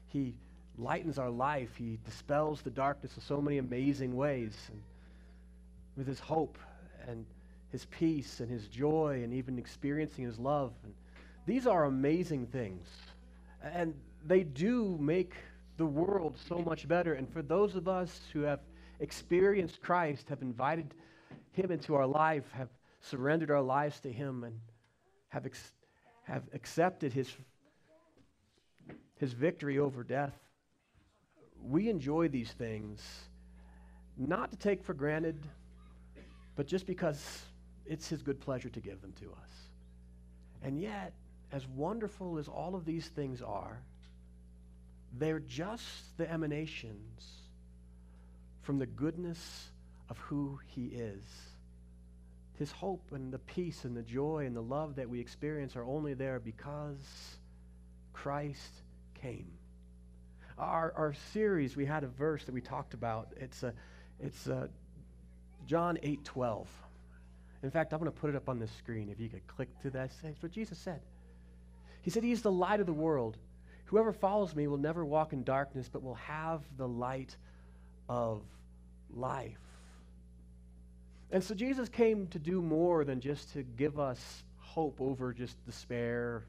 He 0.08 0.34
lightens 0.78 1.20
our 1.20 1.30
life. 1.30 1.76
He 1.76 2.00
dispels 2.06 2.62
the 2.62 2.70
darkness 2.70 3.18
in 3.18 3.22
so 3.22 3.42
many 3.42 3.58
amazing 3.58 4.16
ways, 4.16 4.56
and 4.72 4.82
with 5.98 6.08
His 6.08 6.22
hope 6.22 6.58
and 7.06 7.26
His 7.74 7.84
peace 7.84 8.40
and 8.40 8.50
His 8.50 8.70
joy, 8.70 9.24
and 9.26 9.34
even 9.34 9.60
experiencing 9.60 10.24
His 10.24 10.40
love. 10.40 10.72
And 10.86 10.94
these 11.46 11.68
are 11.68 11.84
amazing 11.84 12.48
things, 12.48 12.88
and 13.62 13.94
they 14.26 14.44
do 14.44 14.98
make 15.02 15.34
the 15.78 15.86
world 15.86 16.38
so 16.48 16.60
much 16.60 16.88
better. 16.88 17.14
And 17.14 17.32
for 17.32 17.42
those 17.42 17.76
of 17.76 17.88
us 17.88 18.22
who 18.34 18.42
have 18.42 18.60
experienced 19.00 19.82
Christ, 19.82 20.28
have 20.30 20.42
invited 20.42 20.94
Him 21.52 21.72
into 21.72 21.96
our 21.96 22.08
life, 22.08 22.44
have 22.52 22.70
surrendered 23.00 23.52
our 23.52 23.62
lives 23.62 24.00
to 24.02 24.12
Him, 24.12 24.44
and 24.44 24.60
have, 25.30 25.46
ex- 25.46 25.74
have 26.24 26.44
accepted 26.54 27.14
His, 27.14 27.32
His 29.18 29.34
victory 29.34 29.78
over 29.78 30.04
death, 30.04 30.36
we 31.64 31.90
enjoy 31.90 32.28
these 32.28 32.52
things 32.52 33.02
not 34.18 34.50
to 34.52 34.58
take 34.58 34.84
for 34.84 34.94
granted, 34.94 35.38
but 36.56 36.66
just 36.66 36.88
because 36.88 37.44
it's 37.86 38.10
His 38.10 38.22
good 38.24 38.40
pleasure 38.40 38.70
to 38.70 38.80
give 38.80 39.02
them 39.02 39.14
to 39.20 39.28
us. 39.28 39.52
And 40.64 40.80
yet, 40.80 41.14
as 41.52 41.68
wonderful 41.68 42.40
as 42.40 42.48
all 42.48 42.76
of 42.76 42.84
these 42.84 43.08
things 43.08 43.42
are, 43.42 43.82
they're 45.20 45.40
just 45.40 46.18
the 46.18 46.30
emanations 46.30 47.24
from 48.62 48.80
the 48.80 48.86
goodness 48.86 49.70
of 50.10 50.18
who 50.18 50.60
He 50.68 50.88
is. 50.88 51.24
His 52.60 52.72
hope 52.72 53.04
and 53.12 53.32
the 53.32 53.40
peace 53.40 53.86
and 53.86 53.96
the 53.96 54.02
joy 54.02 54.46
and 54.46 54.56
the 54.56 54.62
love 54.62 54.96
that 54.96 55.10
we 55.10 55.20
experience 55.20 55.76
are 55.76 55.86
only 55.86 56.16
there 56.16 56.40
because 56.40 56.98
Christ 58.14 58.82
came. 59.22 59.48
Our, 60.58 60.92
our 60.96 61.14
series, 61.34 61.76
we 61.76 61.86
had 61.86 62.04
a 62.04 62.08
verse 62.08 62.44
that 62.46 62.54
we 62.54 62.62
talked 62.62 62.96
about. 62.96 63.30
It's, 63.38 63.62
a, 63.62 63.74
it's 64.20 64.48
a 64.48 64.70
John 65.68 66.00
8 66.02 66.26
12. 66.26 66.68
In 67.64 67.72
fact, 67.72 67.94
I'm 67.94 68.00
going 68.00 68.12
to 68.12 68.18
put 68.18 68.30
it 68.30 68.36
up 68.36 68.50
on 68.50 68.60
the 68.60 68.68
screen. 68.68 69.10
If 69.10 69.20
you 69.20 69.30
could 69.30 69.46
click 69.48 69.70
to 69.82 69.90
that, 69.92 70.12
it's 70.24 70.42
what 70.42 70.52
Jesus 70.52 70.78
said. 70.78 71.02
He 72.02 72.10
said, 72.10 72.24
He's 72.24 72.42
the 72.42 72.52
light 72.52 72.80
of 72.80 72.86
the 72.86 72.94
world. 72.94 73.38
Whoever 73.88 74.12
follows 74.12 74.56
me 74.56 74.68
will 74.68 74.78
never 74.78 75.06
walk 75.06 75.34
in 75.34 75.44
darkness, 75.44 75.90
but 75.92 76.04
will 76.04 76.16
have 76.16 76.62
the 76.78 76.88
light 76.88 77.36
of 78.10 78.42
life. 79.14 79.58
And 81.32 81.44
so 81.44 81.56
Jesus 81.56 81.90
came 81.90 82.28
to 82.28 82.40
do 82.40 82.62
more 82.62 83.04
than 83.04 83.20
just 83.22 83.54
to 83.54 83.64
give 83.64 84.00
us 84.00 84.44
hope 84.60 85.00
over 85.00 85.34
just 85.34 85.64
despair 85.66 86.44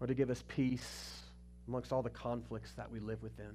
or 0.00 0.06
to 0.06 0.14
give 0.14 0.30
us 0.30 0.44
peace 0.48 1.20
amongst 1.68 1.92
all 1.92 2.02
the 2.02 2.10
conflicts 2.10 2.72
that 2.72 2.90
we 2.90 3.00
live 3.00 3.22
within. 3.22 3.52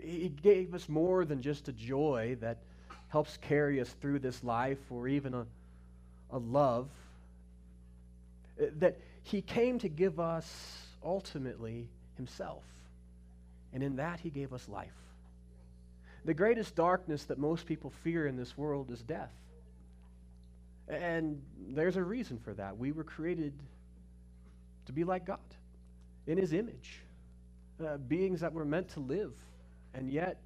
He 0.00 0.28
gave 0.28 0.74
us 0.74 0.88
more 0.88 1.24
than 1.24 1.40
just 1.40 1.68
a 1.68 1.72
joy 1.72 2.36
that 2.40 2.58
helps 3.08 3.38
carry 3.38 3.80
us 3.80 3.88
through 4.00 4.18
this 4.18 4.44
life 4.44 4.78
or 4.90 5.08
even 5.08 5.32
a, 5.32 5.46
a 6.30 6.38
love. 6.38 6.88
That 8.58 8.98
He 9.22 9.40
came 9.40 9.78
to 9.78 9.88
give 9.88 10.20
us 10.20 10.84
ultimately 11.04 11.88
Himself. 12.16 12.64
And 13.72 13.82
in 13.82 13.96
that, 13.96 14.20
He 14.20 14.30
gave 14.30 14.52
us 14.52 14.68
life. 14.68 14.88
The 16.24 16.34
greatest 16.34 16.74
darkness 16.74 17.24
that 17.24 17.38
most 17.38 17.66
people 17.66 17.90
fear 18.02 18.26
in 18.26 18.36
this 18.36 18.56
world 18.56 18.90
is 18.90 19.02
death. 19.02 19.32
And 20.88 21.42
there's 21.68 21.96
a 21.96 22.02
reason 22.02 22.38
for 22.38 22.54
that. 22.54 22.78
We 22.78 22.92
were 22.92 23.04
created 23.04 23.52
to 24.86 24.92
be 24.92 25.04
like 25.04 25.26
God 25.26 25.38
in 26.26 26.38
His 26.38 26.52
image, 26.52 27.00
uh, 27.84 27.96
beings 27.96 28.40
that 28.40 28.52
were 28.52 28.64
meant 28.64 28.88
to 28.90 29.00
live. 29.00 29.32
And 29.94 30.10
yet, 30.10 30.38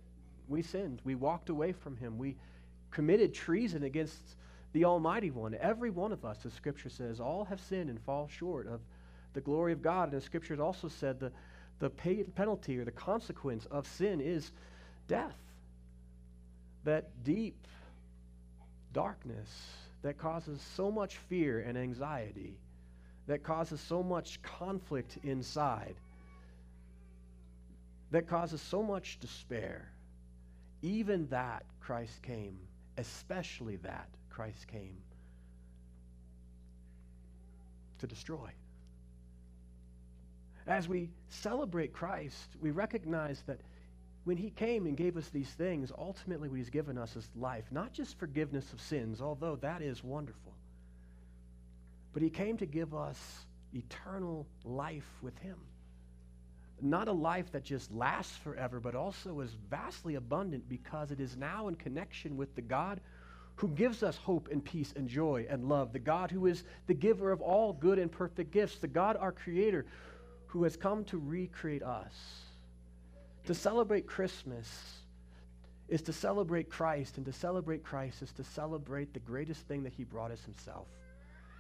we 0.49 0.63
sinned. 0.63 1.01
We 1.05 1.15
walked 1.15 1.49
away 1.49 1.73
from 1.73 1.97
Him. 1.97 2.19
We 2.19 2.37
committed 2.91 3.35
treason 3.35 3.83
against 3.83 4.37
the 4.73 4.85
Almighty 4.85 5.31
One. 5.31 5.55
Every 5.55 5.91
one 5.91 6.13
of 6.13 6.25
us, 6.25 6.39
the 6.39 6.51
Scripture 6.51 6.89
says, 6.89 7.21
all 7.21 7.45
have 7.45 7.61
sinned 7.61 7.91
and 7.91 8.01
fall 8.01 8.29
short 8.29 8.67
of 8.67 8.81
the 9.39 9.45
glory 9.45 9.73
of 9.73 9.81
God. 9.81 10.13
And 10.13 10.21
the 10.21 10.25
Scripture 10.25 10.55
has 10.55 10.61
also 10.61 10.89
said 10.89 11.21
the, 11.21 11.31
the 11.79 11.89
pay, 11.89 12.25
penalty 12.25 12.77
or 12.77 12.85
the 12.85 12.91
consequence 12.91 13.67
of 13.67 13.87
sin 13.87 14.21
is 14.21 14.51
death. 15.07 15.37
That 16.83 17.11
deep 17.23 17.69
darkness 18.93 19.49
that 20.03 20.19
causes 20.19 20.61
so 20.75 20.91
much 20.91 21.19
fear 21.29 21.61
and 21.61 21.79
anxiety, 21.79 22.59
that 23.29 23.45
causes 23.45 23.81
so 23.81 24.03
much 24.03 24.43
conflict 24.43 25.19
inside, 25.23 25.95
that 28.11 28.27
causes 28.27 28.61
so 28.61 28.83
much 28.83 29.21
despair. 29.21 29.89
Even 30.83 31.29
that 31.29 31.63
Christ 31.81 32.23
came, 32.23 32.59
especially 32.97 33.77
that 33.77 34.09
Christ 34.31 34.67
came 34.67 34.97
to 38.01 38.07
destroy. 38.09 38.51
As 40.69 40.87
we 40.87 41.09
celebrate 41.31 41.95
Christ, 41.95 42.51
we 42.61 42.71
recognize 42.71 43.43
that 43.47 43.59
when 44.25 44.37
he 44.37 44.51
came 44.51 44.85
and 44.85 44.99
gave 44.99 45.17
us 45.17 45.31
these 45.31 45.49
things, 45.49 45.91
ultimately 45.97 46.51
what 46.51 46.59
he's 46.59 46.69
given 46.69 46.99
us 46.99 47.17
is 47.17 47.27
life, 47.35 47.65
not 47.71 47.95
just 47.95 48.19
forgiveness 48.19 48.71
of 48.75 48.81
sins, 48.81 49.23
although 49.23 49.57
that 49.57 49.81
is 49.81 50.05
wonderful, 50.05 50.53
but 52.13 52.23
he 52.23 52.29
came 52.29 52.59
to 52.59 52.67
give 52.67 52.95
us 52.95 53.19
eternal 53.73 54.47
life 54.63 55.09
with 55.23 55.37
him. 55.39 55.57
Not 56.83 57.09
a 57.09 57.13
life 57.13 57.51
that 57.53 57.65
just 57.65 57.91
lasts 57.91 58.37
forever, 58.37 58.79
but 58.79 58.95
also 58.95 59.41
is 59.41 59.57
vastly 59.71 60.17
abundant 60.17 60.69
because 60.69 61.11
it 61.11 61.19
is 61.19 61.35
now 61.35 61.69
in 61.69 61.77
connection 61.77 62.37
with 62.37 62.55
the 62.55 62.63
God 62.63 63.01
who 63.57 63.69
gives 63.69 64.03
us 64.03 64.17
hope 64.19 64.49
and 64.53 64.63
peace 64.63 64.93
and 64.95 65.09
joy 65.09 65.47
and 65.49 65.69
love, 65.69 65.93
the 65.95 65.99
God 65.99 66.31
who 66.31 66.47
is 66.47 66.63
the 66.87 66.95
giver 66.95 67.33
of 67.33 67.41
all 67.41 67.73
good 67.73 67.99
and 67.99 68.13
perfect 68.13 68.53
gifts, 68.53 68.79
the 68.79 68.87
God, 68.87 69.17
our 69.19 69.33
Creator, 69.33 69.87
who 70.49 70.65
has 70.65 70.77
come 70.77 71.05
to 71.05 71.19
recreate 71.19 71.83
us. 71.83 72.13
To 73.47 73.55
celebrate 73.55 74.07
Christmas 74.07 74.95
is 75.89 76.03
to 76.03 76.13
celebrate 76.13 76.69
Christ, 76.69 77.17
and 77.17 77.25
to 77.27 77.33
celebrate 77.33 77.83
Christ 77.83 78.23
is 78.23 78.33
to 78.33 78.45
celebrate 78.45 79.15
the 79.15 79.21
greatest 79.21 79.67
thing 79.69 79.83
that 79.85 79.93
He 79.93 80.05
brought 80.05 80.31
us 80.31 80.45
Himself, 80.45 80.89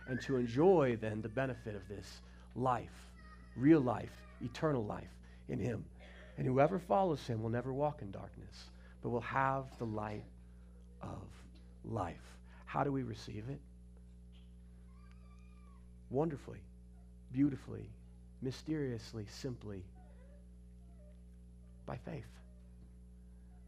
and 0.06 0.20
to 0.22 0.36
enjoy 0.36 0.98
then 1.00 1.22
the 1.22 1.28
benefit 1.28 1.74
of 1.74 1.86
this 1.88 2.20
life, 2.54 3.10
real 3.56 3.80
life, 3.80 4.12
eternal 4.42 4.84
life 4.84 5.14
in 5.48 5.58
Him. 5.58 5.84
And 6.36 6.46
whoever 6.46 6.78
follows 6.78 7.26
Him 7.26 7.42
will 7.42 7.50
never 7.50 7.72
walk 7.72 8.02
in 8.02 8.10
darkness, 8.10 8.70
but 9.02 9.10
will 9.10 9.20
have 9.22 9.64
the 9.78 9.86
light 9.86 10.24
of 11.02 11.26
life. 11.84 12.36
How 12.66 12.84
do 12.84 12.92
we 12.92 13.02
receive 13.02 13.44
it? 13.48 13.60
Wonderfully, 16.10 16.60
beautifully, 17.32 17.88
mysteriously, 18.42 19.26
simply 19.30 19.82
by 21.86 21.96
faith. 21.96 22.24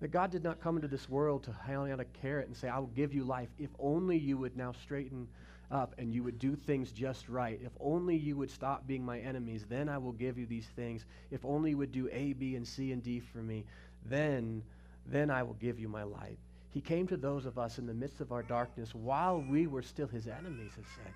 That 0.00 0.08
God 0.08 0.30
did 0.30 0.42
not 0.42 0.60
come 0.60 0.76
into 0.76 0.88
this 0.88 1.08
world 1.08 1.44
to 1.44 1.52
hang 1.52 1.90
out 1.90 2.00
a 2.00 2.04
carrot 2.04 2.46
and 2.46 2.56
say, 2.56 2.68
I 2.68 2.78
will 2.78 2.86
give 2.88 3.12
you 3.12 3.24
life 3.24 3.48
if 3.58 3.70
only 3.78 4.16
you 4.16 4.38
would 4.38 4.56
now 4.56 4.72
straighten 4.72 5.28
up 5.70 5.94
and 5.98 6.12
you 6.12 6.22
would 6.22 6.38
do 6.38 6.56
things 6.56 6.90
just 6.90 7.28
right. 7.28 7.60
If 7.62 7.72
only 7.80 8.16
you 8.16 8.36
would 8.36 8.50
stop 8.50 8.86
being 8.86 9.04
my 9.04 9.18
enemies, 9.18 9.66
then 9.68 9.88
I 9.88 9.98
will 9.98 10.12
give 10.12 10.38
you 10.38 10.46
these 10.46 10.66
things. 10.74 11.04
If 11.30 11.44
only 11.44 11.70
you 11.70 11.78
would 11.78 11.92
do 11.92 12.08
A, 12.12 12.32
B, 12.32 12.56
and 12.56 12.66
C 12.66 12.92
and 12.92 13.02
D 13.02 13.20
for 13.20 13.38
me, 13.38 13.64
then, 14.06 14.62
then 15.06 15.30
I 15.30 15.42
will 15.42 15.54
give 15.54 15.78
you 15.78 15.88
my 15.88 16.02
light. 16.02 16.38
He 16.70 16.80
came 16.80 17.06
to 17.08 17.16
those 17.16 17.46
of 17.46 17.58
us 17.58 17.78
in 17.78 17.86
the 17.86 17.94
midst 17.94 18.20
of 18.20 18.32
our 18.32 18.42
darkness 18.42 18.94
while 18.94 19.44
we 19.48 19.66
were 19.66 19.82
still 19.82 20.06
his 20.06 20.26
enemies, 20.26 20.72
it 20.78 20.84
said. 20.96 21.12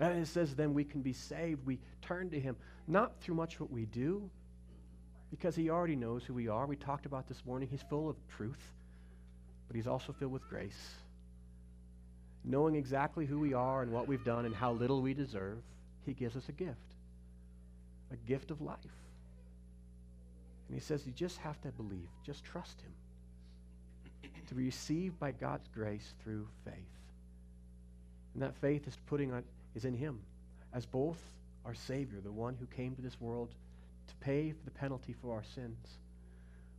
And 0.00 0.18
it 0.18 0.26
says 0.26 0.54
then 0.54 0.74
we 0.74 0.84
can 0.84 1.02
be 1.02 1.12
saved. 1.12 1.64
We 1.64 1.78
turn 2.02 2.30
to 2.30 2.40
him, 2.40 2.56
not 2.88 3.20
through 3.20 3.36
much 3.36 3.60
what 3.60 3.70
we 3.70 3.86
do, 3.86 4.28
because 5.30 5.54
he 5.54 5.70
already 5.70 5.96
knows 5.96 6.24
who 6.24 6.34
we 6.34 6.48
are. 6.48 6.66
We 6.66 6.76
talked 6.76 7.06
about 7.06 7.28
this 7.28 7.44
morning. 7.46 7.68
He's 7.70 7.82
full 7.82 8.08
of 8.08 8.16
truth, 8.36 8.72
but 9.68 9.76
he's 9.76 9.86
also 9.86 10.12
filled 10.12 10.32
with 10.32 10.48
grace. 10.48 10.94
Knowing 12.44 12.74
exactly 12.74 13.24
who 13.24 13.38
we 13.38 13.54
are 13.54 13.82
and 13.82 13.92
what 13.92 14.06
we've 14.06 14.24
done 14.24 14.44
and 14.44 14.54
how 14.54 14.72
little 14.72 15.00
we 15.00 15.14
deserve, 15.14 15.58
he 16.04 16.12
gives 16.12 16.36
us 16.36 16.48
a 16.48 16.52
gift 16.52 16.94
a 18.14 18.28
gift 18.28 18.50
of 18.50 18.60
life. 18.60 18.78
And 20.68 20.76
he 20.76 20.80
says 20.80 21.06
you 21.06 21.12
just 21.12 21.38
have 21.38 21.60
to 21.62 21.68
believe, 21.68 22.08
just 22.24 22.44
trust 22.44 22.80
him. 22.80 24.30
To 24.48 24.54
be 24.54 24.64
received 24.64 25.18
by 25.18 25.32
God's 25.32 25.66
grace 25.74 26.14
through 26.22 26.46
faith. 26.64 26.74
And 28.34 28.42
that 28.42 28.54
faith 28.56 28.86
is 28.86 28.96
putting 29.06 29.32
on 29.32 29.42
is 29.74 29.84
in 29.84 29.94
him 29.94 30.20
as 30.72 30.86
both 30.86 31.18
our 31.64 31.74
Savior, 31.74 32.20
the 32.22 32.32
one 32.32 32.56
who 32.58 32.66
came 32.66 32.94
to 32.94 33.02
this 33.02 33.20
world 33.20 33.48
to 34.08 34.14
pay 34.16 34.50
for 34.50 34.64
the 34.64 34.70
penalty 34.70 35.14
for 35.20 35.32
our 35.32 35.44
sins, 35.54 35.78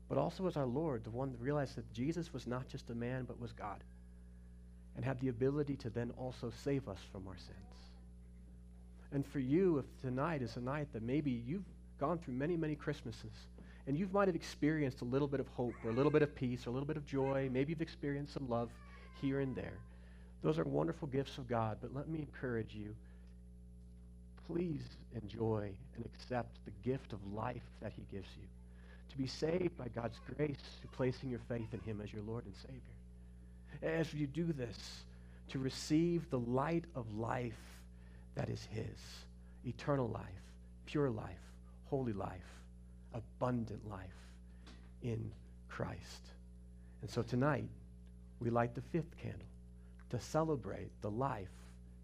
but 0.08 0.18
also 0.18 0.48
as 0.48 0.58
our 0.58 0.66
Lord, 0.66 1.04
the 1.04 1.10
one 1.10 1.32
that 1.32 1.42
realized 1.42 1.76
that 1.76 1.92
Jesus 1.94 2.34
was 2.34 2.46
not 2.46 2.68
just 2.68 2.90
a 2.90 2.96
man, 2.96 3.24
but 3.24 3.40
was 3.40 3.52
God, 3.52 3.84
and 4.96 5.04
had 5.04 5.20
the 5.20 5.30
ability 5.30 5.76
to 5.78 5.90
then 5.90 6.12
also 6.18 6.52
save 6.64 6.88
us 6.88 7.00
from 7.12 7.28
our 7.28 7.38
sins. 7.38 7.90
And 9.12 9.26
for 9.26 9.40
you, 9.40 9.80
if 9.80 10.02
tonight 10.02 10.42
is 10.42 10.58
a 10.58 10.62
night 10.62 10.88
that 10.94 11.02
maybe 11.02 11.32
you've 11.32 11.66
gone 12.00 12.20
through 12.20 12.34
many, 12.34 12.56
many 12.58 12.76
Christmases, 12.76 13.32
and 13.88 13.98
you 13.98 14.10
might 14.12 14.28
have 14.28 14.36
experienced 14.36 15.02
a 15.02 15.06
little 15.06 15.28
bit 15.28 15.40
of 15.40 15.48
hope, 15.50 15.74
or 15.84 15.90
a 15.90 15.94
little 15.94 16.12
bit 16.12 16.22
of 16.22 16.36
peace, 16.36 16.68
or 16.68 16.70
a 16.70 16.74
little 16.74 16.88
bit 16.88 16.98
of 16.98 17.06
joy, 17.06 17.50
maybe 17.52 17.72
you've 17.72 17.82
experienced 17.82 18.34
some 18.34 18.50
love 18.50 18.70
here 19.22 19.40
and 19.40 19.56
there. 19.56 19.78
Those 20.42 20.60
are 20.60 20.64
wonderful 20.64 21.08
gifts 21.08 21.38
of 21.38 21.48
God, 21.48 21.78
but 21.82 21.94
let 21.96 22.08
me 22.08 22.20
encourage 22.20 22.76
you 22.76 22.96
please 24.48 24.84
enjoy 25.22 25.72
and 25.96 26.06
accept 26.06 26.58
the 26.66 26.90
gift 26.90 27.14
of 27.14 27.34
life 27.34 27.64
that 27.82 27.92
he 27.94 28.04
gives 28.12 28.28
you. 28.38 28.48
To 29.10 29.18
be 29.18 29.28
saved 29.28 29.78
by 29.78 29.88
God's 29.88 30.20
grace 30.36 30.58
through 30.80 30.90
placing 30.92 31.30
your 31.30 31.40
faith 31.48 31.74
in 31.74 31.80
him 31.80 32.02
as 32.02 32.12
your 32.12 32.24
Lord 32.24 32.46
and 32.46 32.56
Savior. 32.56 33.98
As 33.98 34.14
you 34.14 34.28
do 34.28 34.52
this, 34.54 35.04
to 35.50 35.60
receive 35.60 36.30
the 36.30 36.40
light 36.40 36.86
of 36.96 37.14
life 37.14 37.54
that 38.36 38.50
is 38.50 38.68
his 38.72 39.00
eternal 39.66 40.08
life, 40.08 40.24
pure 40.86 41.10
life, 41.10 41.40
holy 41.86 42.14
life, 42.14 42.30
abundant 43.14 43.88
life 43.90 44.00
in 45.04 45.32
Christ. 45.70 46.30
And 47.02 47.10
so 47.10 47.22
tonight, 47.22 47.70
we 48.40 48.50
light 48.50 48.76
the 48.76 48.82
fifth 48.82 49.18
candle 49.22 49.48
to 50.10 50.20
celebrate 50.20 50.92
the 51.02 51.12
life 51.12 51.50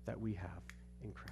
that 0.06 0.20
we 0.20 0.34
have 0.34 0.64
in 1.04 1.12
Christ. 1.12 1.32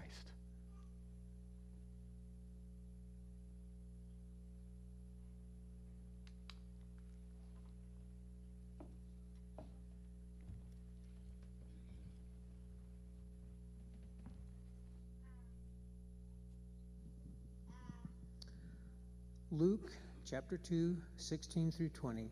Luke 19.51 19.91
chapter 20.30 20.57
2, 20.57 20.95
16 21.17 21.72
through 21.72 21.89
20. 21.89 22.30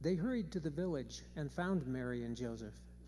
They 0.00 0.14
hurried 0.14 0.50
to 0.52 0.60
the 0.60 0.70
village 0.70 1.22
and 1.36 1.52
found 1.52 1.86
Mary 1.86 2.24
and 2.24 2.34
Joseph, 2.34 2.74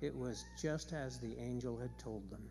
It 0.00 0.14
was 0.14 0.44
just 0.60 0.92
as 0.92 1.18
the 1.18 1.38
angel 1.38 1.78
had 1.78 1.98
told 1.98 2.30
them. 2.30 2.42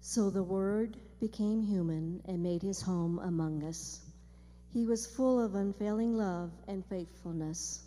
So 0.00 0.30
the 0.30 0.42
Word 0.42 0.96
became 1.20 1.62
human 1.62 2.22
and 2.24 2.42
made 2.42 2.62
his 2.62 2.80
home 2.80 3.18
among 3.18 3.64
us. 3.64 4.00
He 4.72 4.86
was 4.86 5.06
full 5.06 5.44
of 5.44 5.54
unfailing 5.54 6.16
love 6.16 6.50
and 6.68 6.84
faithfulness, 6.86 7.84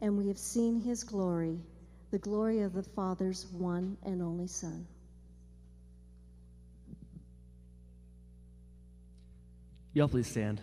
and 0.00 0.16
we 0.16 0.28
have 0.28 0.38
seen 0.38 0.80
his 0.80 1.04
glory, 1.04 1.58
the 2.10 2.18
glory 2.18 2.60
of 2.60 2.72
the 2.72 2.82
Father's 2.82 3.46
one 3.52 3.96
and 4.04 4.22
only 4.22 4.46
Son. 4.46 4.86
Y'all 9.92 10.08
please 10.08 10.26
stand. 10.26 10.60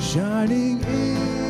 Shining 0.00 0.82
in 0.84 1.49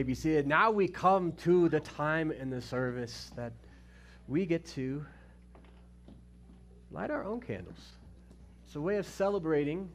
may 0.00 0.04
be 0.04 0.14
seated. 0.14 0.46
Now 0.46 0.70
we 0.70 0.88
come 0.88 1.32
to 1.42 1.68
the 1.68 1.80
time 1.80 2.32
in 2.32 2.48
the 2.48 2.62
service 2.62 3.30
that 3.36 3.52
we 4.28 4.46
get 4.46 4.64
to 4.68 5.04
light 6.90 7.10
our 7.10 7.22
own 7.22 7.42
candles. 7.42 7.76
It's 8.64 8.76
a 8.76 8.80
way 8.80 8.96
of 8.96 9.06
celebrating 9.06 9.90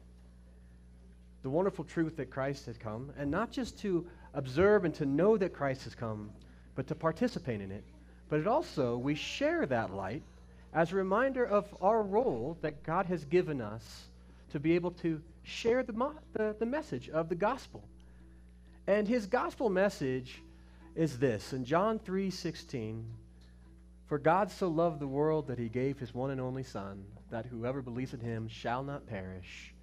the 1.42 1.50
wonderful 1.50 1.84
truth 1.84 2.16
that 2.18 2.30
Christ 2.30 2.66
has 2.66 2.78
come, 2.78 3.10
and 3.18 3.32
not 3.32 3.50
just 3.50 3.80
to 3.80 4.06
observe 4.32 4.84
and 4.84 4.94
to 4.94 5.06
know 5.06 5.36
that 5.38 5.52
Christ 5.52 5.82
has 5.82 5.96
come, 5.96 6.30
but 6.76 6.86
to 6.86 6.94
participate 6.94 7.60
in 7.60 7.72
it. 7.72 7.82
But 8.28 8.38
it 8.38 8.46
also, 8.46 8.96
we 8.96 9.16
share 9.16 9.66
that 9.66 9.92
light 9.92 10.22
as 10.72 10.92
a 10.92 10.94
reminder 10.94 11.44
of 11.44 11.66
our 11.82 12.04
role 12.04 12.56
that 12.60 12.84
God 12.84 13.06
has 13.06 13.24
given 13.24 13.60
us 13.60 14.04
to 14.52 14.60
be 14.60 14.76
able 14.76 14.92
to 14.92 15.20
share 15.42 15.82
the, 15.82 15.94
mo- 15.94 16.14
the, 16.32 16.54
the 16.60 16.66
message 16.66 17.08
of 17.08 17.28
the 17.28 17.34
gospel. 17.34 17.82
And 18.88 19.08
his 19.08 19.26
gospel 19.26 19.68
message 19.68 20.40
is 20.94 21.18
this 21.18 21.52
in 21.52 21.64
John 21.64 21.98
3:16 21.98 23.02
For 24.06 24.18
God 24.18 24.50
so 24.52 24.68
loved 24.68 25.00
the 25.00 25.08
world 25.08 25.48
that 25.48 25.58
he 25.58 25.68
gave 25.68 25.98
his 25.98 26.14
one 26.14 26.30
and 26.30 26.40
only 26.40 26.62
son 26.62 27.04
that 27.30 27.46
whoever 27.46 27.82
believes 27.82 28.14
in 28.14 28.20
him 28.20 28.46
shall 28.46 28.84
not 28.84 29.08
perish 29.08 29.74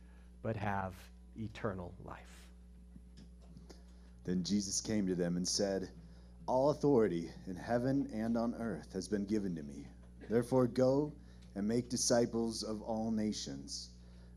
but 0.42 0.56
have 0.56 0.94
eternal 1.36 1.94
life. 2.06 2.48
Then 4.24 4.44
Jesus 4.44 4.80
came 4.80 5.08
to 5.08 5.16
them 5.16 5.36
and 5.36 5.46
said, 5.46 5.90
All 6.48 6.70
authority 6.70 7.30
in 7.46 7.58
heaven 7.58 8.10
and 8.14 8.38
on 8.38 8.56
earth 8.56 8.94
has 8.94 9.10
been 9.10 9.26
given 9.26 9.56
to 9.58 9.64
me. 9.64 9.86
Therefore, 10.30 10.68
go 10.68 11.12
and 11.56 11.68
make 11.68 11.90
disciples 11.90 12.64
of 12.64 12.82
all 12.82 13.12
nations, 13.12 13.90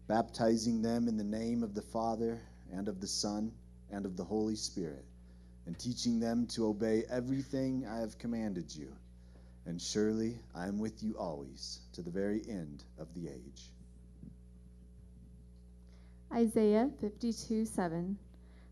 baptizing 0.08 0.82
them 0.82 1.06
in 1.06 1.16
the 1.16 1.22
name 1.22 1.62
of 1.62 1.74
the 1.74 1.82
Father 1.82 2.42
and 2.72 2.88
of 2.88 3.00
the 3.00 3.06
Son 3.06 3.52
and 3.90 4.04
of 4.06 4.16
the 4.16 4.24
Holy 4.24 4.56
Spirit, 4.56 5.04
and 5.66 5.78
teaching 5.78 6.20
them 6.20 6.46
to 6.48 6.66
obey 6.66 7.04
everything 7.10 7.86
I 7.86 7.98
have 7.98 8.18
commanded 8.18 8.74
you. 8.74 8.92
And 9.66 9.80
surely 9.80 10.38
I 10.54 10.68
am 10.68 10.78
with 10.78 11.02
you 11.02 11.16
always 11.18 11.80
to 11.92 12.02
the 12.02 12.10
very 12.10 12.42
end 12.48 12.84
of 12.98 13.12
the 13.14 13.28
age. 13.28 13.70
Isaiah 16.32 16.90
52 17.00 17.64
7. 17.64 18.18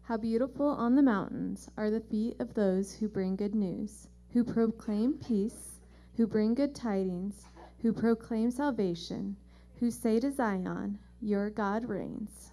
How 0.03 0.17
beautiful 0.19 0.67
on 0.67 0.97
the 0.97 1.03
mountains 1.03 1.69
are 1.77 1.91
the 1.91 2.01
feet 2.01 2.39
of 2.39 2.55
those 2.55 2.93
who 2.95 3.09
bring 3.09 3.37
good 3.37 3.55
news, 3.55 4.09
who 4.33 4.45
proclaim 4.45 5.15
peace, 5.15 5.81
who 6.17 6.27
bring 6.27 6.55
good 6.55 6.75
tidings, 6.75 7.47
who 7.81 7.93
proclaim 7.93 8.51
salvation, 8.51 9.37
who 9.81 9.91
say 9.91 10.21
to 10.21 10.31
Zion, 10.31 10.99
Your 11.21 11.51
God 11.51 11.87
reigns. 11.87 12.53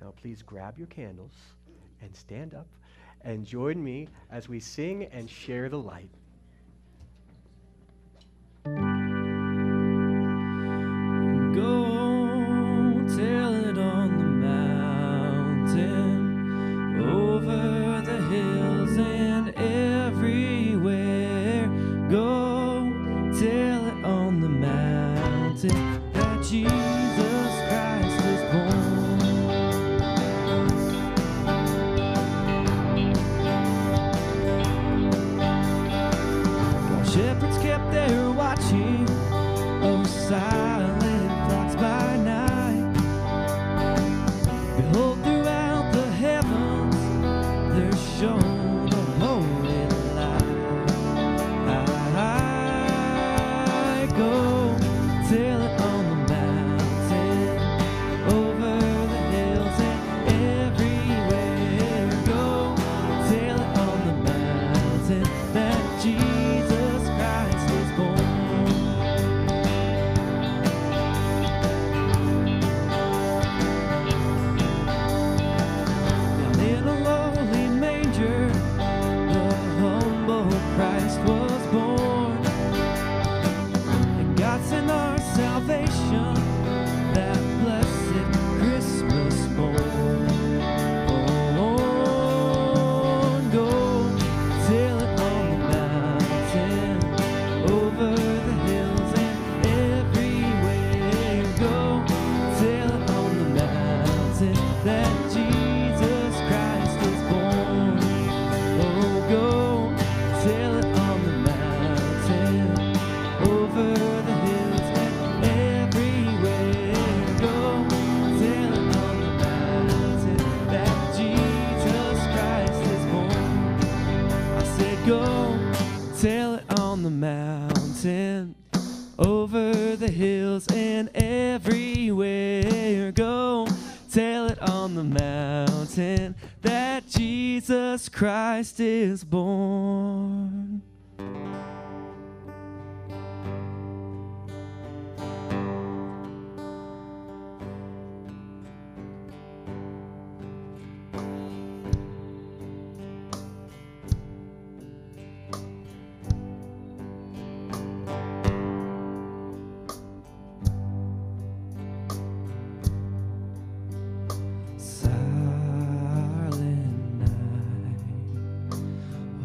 Now 0.00 0.12
please 0.20 0.42
grab 0.42 0.78
your 0.78 0.86
candles 0.88 1.34
and 2.02 2.14
stand 2.14 2.54
up 2.54 2.66
and 3.22 3.44
join 3.44 3.82
me 3.82 4.08
as 4.30 4.48
we 4.48 4.60
sing 4.60 5.04
and 5.04 5.28
share 5.28 5.68
the 5.68 5.78
light. 5.78 6.10
Go 11.54 11.85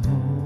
holy 0.05 0.40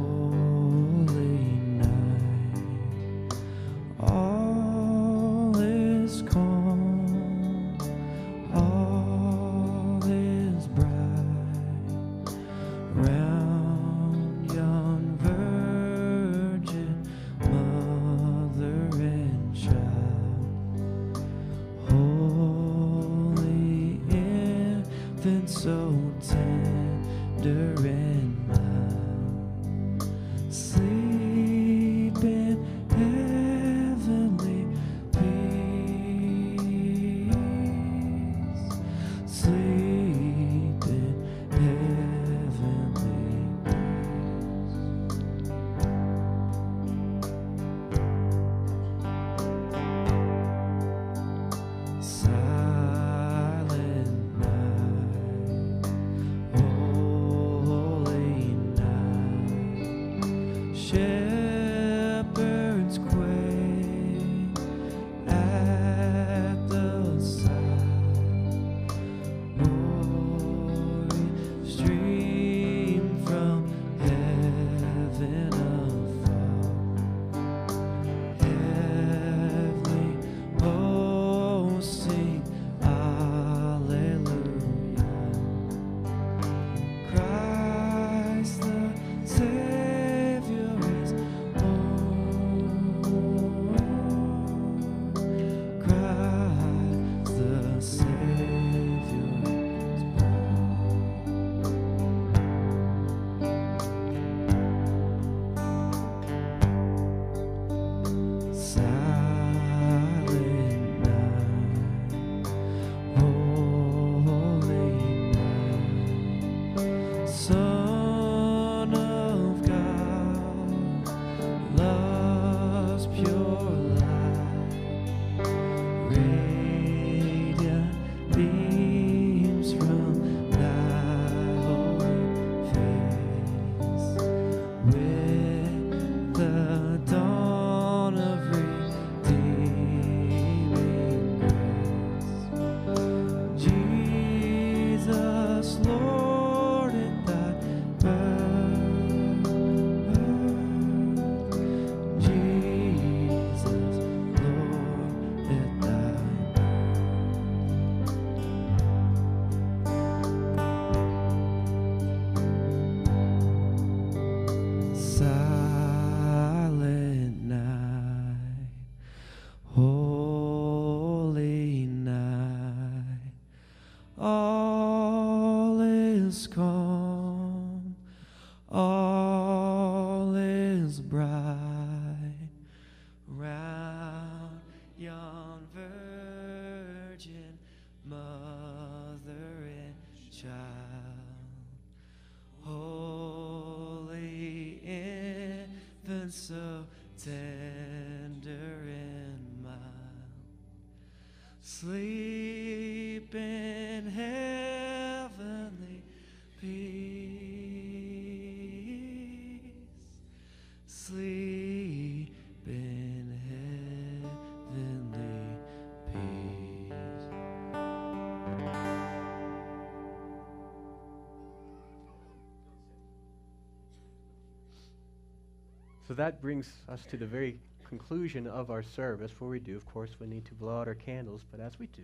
So 226.07 226.13
that 226.13 226.39
brings 226.39 226.71
us 226.87 227.03
to 227.09 227.17
the 227.17 227.25
very 227.25 227.57
conclusion 227.89 228.45
of 228.45 228.69
our 228.69 228.83
service. 228.83 229.31
Before 229.31 229.49
we 229.49 229.59
do, 229.59 229.75
of 229.75 229.85
course, 229.87 230.11
we 230.19 230.27
need 230.27 230.45
to 230.45 230.53
blow 230.53 230.79
out 230.79 230.87
our 230.87 230.93
candles, 230.95 231.41
but 231.49 231.59
as 231.59 231.79
we 231.79 231.87
do, 231.87 232.03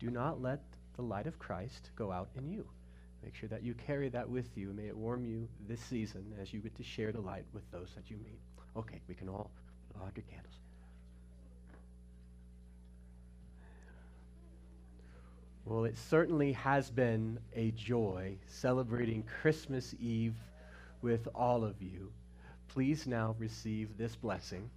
do 0.00 0.10
not 0.10 0.42
let 0.42 0.60
the 0.96 1.02
light 1.02 1.26
of 1.26 1.38
Christ 1.38 1.90
go 1.94 2.10
out 2.10 2.28
in 2.36 2.48
you. 2.48 2.66
Make 3.22 3.36
sure 3.36 3.48
that 3.48 3.62
you 3.62 3.74
carry 3.74 4.08
that 4.10 4.28
with 4.28 4.56
you. 4.56 4.72
May 4.72 4.88
it 4.88 4.96
warm 4.96 5.24
you 5.24 5.48
this 5.68 5.80
season 5.80 6.34
as 6.40 6.52
you 6.52 6.58
get 6.60 6.74
to 6.76 6.82
share 6.82 7.12
the 7.12 7.20
light 7.20 7.44
with 7.52 7.62
those 7.70 7.90
that 7.94 8.10
you 8.10 8.16
meet. 8.16 8.40
Okay, 8.76 9.00
we 9.08 9.14
can 9.14 9.28
all 9.28 9.50
blow 9.92 10.06
out 10.06 10.12
your 10.16 10.24
candles. 10.24 10.54
Well, 15.64 15.84
it 15.84 15.96
certainly 15.96 16.52
has 16.52 16.90
been 16.90 17.38
a 17.54 17.70
joy 17.70 18.36
celebrating 18.46 19.22
Christmas 19.40 19.94
Eve 20.00 20.34
with 21.00 21.26
all 21.34 21.64
of 21.64 21.80
you. 21.80 22.12
Please 22.68 23.06
now 23.06 23.34
receive 23.38 23.96
this 23.96 24.16
blessing 24.16 24.68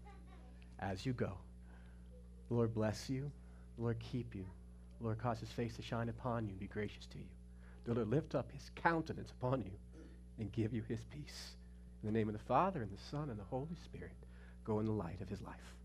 as 0.79 1.05
you 1.05 1.13
go. 1.13 1.33
Lord 2.49 2.73
bless 2.73 3.09
you. 3.09 3.31
Lord 3.77 3.99
keep 3.99 4.35
you. 4.35 4.45
Lord 5.01 5.19
cause 5.19 5.39
his 5.39 5.51
face 5.51 5.75
to 5.75 5.81
shine 5.81 6.09
upon 6.09 6.45
you 6.45 6.51
and 6.51 6.59
be 6.59 6.67
gracious 6.67 7.05
to 7.07 7.17
you. 7.17 7.25
The 7.85 7.93
Lord 7.93 8.09
lift 8.09 8.35
up 8.35 8.51
his 8.51 8.71
countenance 8.75 9.31
upon 9.31 9.63
you 9.63 9.71
and 10.39 10.51
give 10.51 10.73
you 10.73 10.83
his 10.87 11.05
peace. 11.05 11.51
In 12.03 12.07
the 12.07 12.17
name 12.17 12.27
of 12.27 12.33
the 12.33 12.39
Father, 12.39 12.81
and 12.81 12.91
the 12.91 13.01
Son, 13.09 13.29
and 13.29 13.39
the 13.39 13.43
Holy 13.43 13.75
Spirit, 13.83 14.11
go 14.63 14.79
in 14.79 14.85
the 14.85 14.91
light 14.91 15.21
of 15.21 15.29
his 15.29 15.41
life. 15.41 15.76